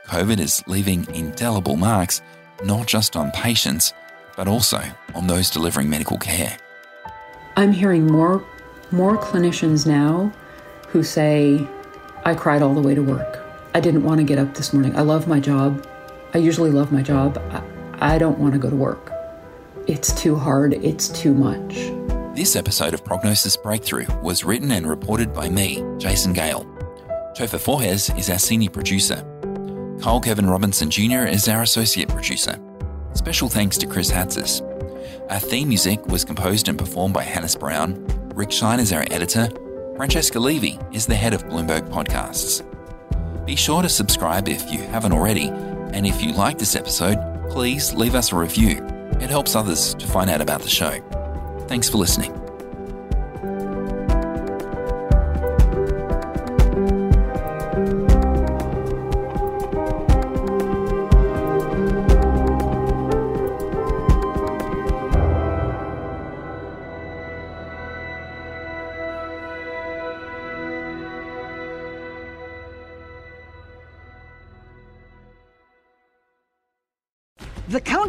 COVID 0.05 0.39
is 0.39 0.61
leaving 0.67 1.07
indelible 1.15 1.77
marks 1.77 2.21
not 2.63 2.85
just 2.85 3.15
on 3.15 3.31
patients, 3.31 3.91
but 4.37 4.47
also 4.47 4.83
on 5.15 5.25
those 5.25 5.49
delivering 5.49 5.89
medical 5.89 6.19
care. 6.19 6.55
I'm 7.57 7.71
hearing 7.71 8.05
more 8.05 8.45
more 8.91 9.17
clinicians 9.17 9.87
now 9.87 10.31
who 10.89 11.01
say, 11.01 11.67
I 12.23 12.35
cried 12.35 12.61
all 12.61 12.75
the 12.75 12.83
way 12.83 12.93
to 12.93 13.01
work. 13.01 13.43
I 13.73 13.79
didn't 13.79 14.03
want 14.03 14.19
to 14.19 14.23
get 14.23 14.37
up 14.37 14.53
this 14.53 14.73
morning. 14.73 14.95
I 14.95 15.01
love 15.01 15.27
my 15.27 15.39
job. 15.39 15.87
I 16.35 16.37
usually 16.37 16.69
love 16.69 16.91
my 16.91 17.01
job. 17.01 17.39
I, 17.49 18.13
I 18.13 18.17
don't 18.19 18.37
want 18.37 18.53
to 18.53 18.59
go 18.59 18.69
to 18.69 18.75
work. 18.75 19.14
It's 19.87 20.11
too 20.19 20.35
hard. 20.35 20.73
It's 20.73 21.09
too 21.09 21.33
much. 21.33 21.75
This 22.35 22.55
episode 22.55 22.95
of 22.95 23.05
Prognosis 23.05 23.55
Breakthrough 23.55 24.07
was 24.21 24.43
written 24.43 24.71
and 24.71 24.89
reported 24.89 25.31
by 25.31 25.47
me, 25.47 25.83
Jason 25.99 26.33
Gale. 26.33 26.65
Topher 27.37 27.59
Forhecz 27.59 28.17
is 28.17 28.31
our 28.31 28.39
senior 28.39 28.71
producer. 28.71 29.23
Kyle 30.01 30.19
Kevin 30.19 30.49
Robinson 30.49 30.89
Jr. 30.89 31.25
is 31.25 31.47
our 31.47 31.61
associate 31.61 32.09
producer. 32.09 32.59
Special 33.13 33.47
thanks 33.47 33.77
to 33.77 33.85
Chris 33.85 34.09
Hatzis. 34.11 34.61
Our 35.29 35.39
theme 35.39 35.67
music 35.69 36.03
was 36.07 36.25
composed 36.25 36.67
and 36.67 36.79
performed 36.79 37.13
by 37.13 37.23
Hannes 37.23 37.55
Brown. 37.55 38.03
Rick 38.33 38.51
Schine 38.51 38.79
is 38.79 38.91
our 38.91 39.05
editor. 39.11 39.49
Francesca 39.97 40.39
Levy 40.39 40.79
is 40.91 41.05
the 41.05 41.15
head 41.15 41.35
of 41.35 41.45
Bloomberg 41.45 41.89
Podcasts. 41.89 42.65
Be 43.45 43.55
sure 43.55 43.83
to 43.83 43.89
subscribe 43.89 44.49
if 44.49 44.71
you 44.71 44.79
haven't 44.79 45.13
already, 45.13 45.49
and 45.49 46.07
if 46.07 46.23
you 46.23 46.33
like 46.33 46.57
this 46.57 46.75
episode, 46.75 47.19
please 47.51 47.93
leave 47.93 48.15
us 48.15 48.31
a 48.31 48.35
review. 48.35 48.94
It 49.21 49.29
helps 49.29 49.55
others 49.55 49.93
to 49.95 50.07
find 50.07 50.29
out 50.29 50.41
about 50.41 50.61
the 50.61 50.69
show. 50.69 50.99
Thanks 51.67 51.89
for 51.89 51.97
listening. 51.97 52.44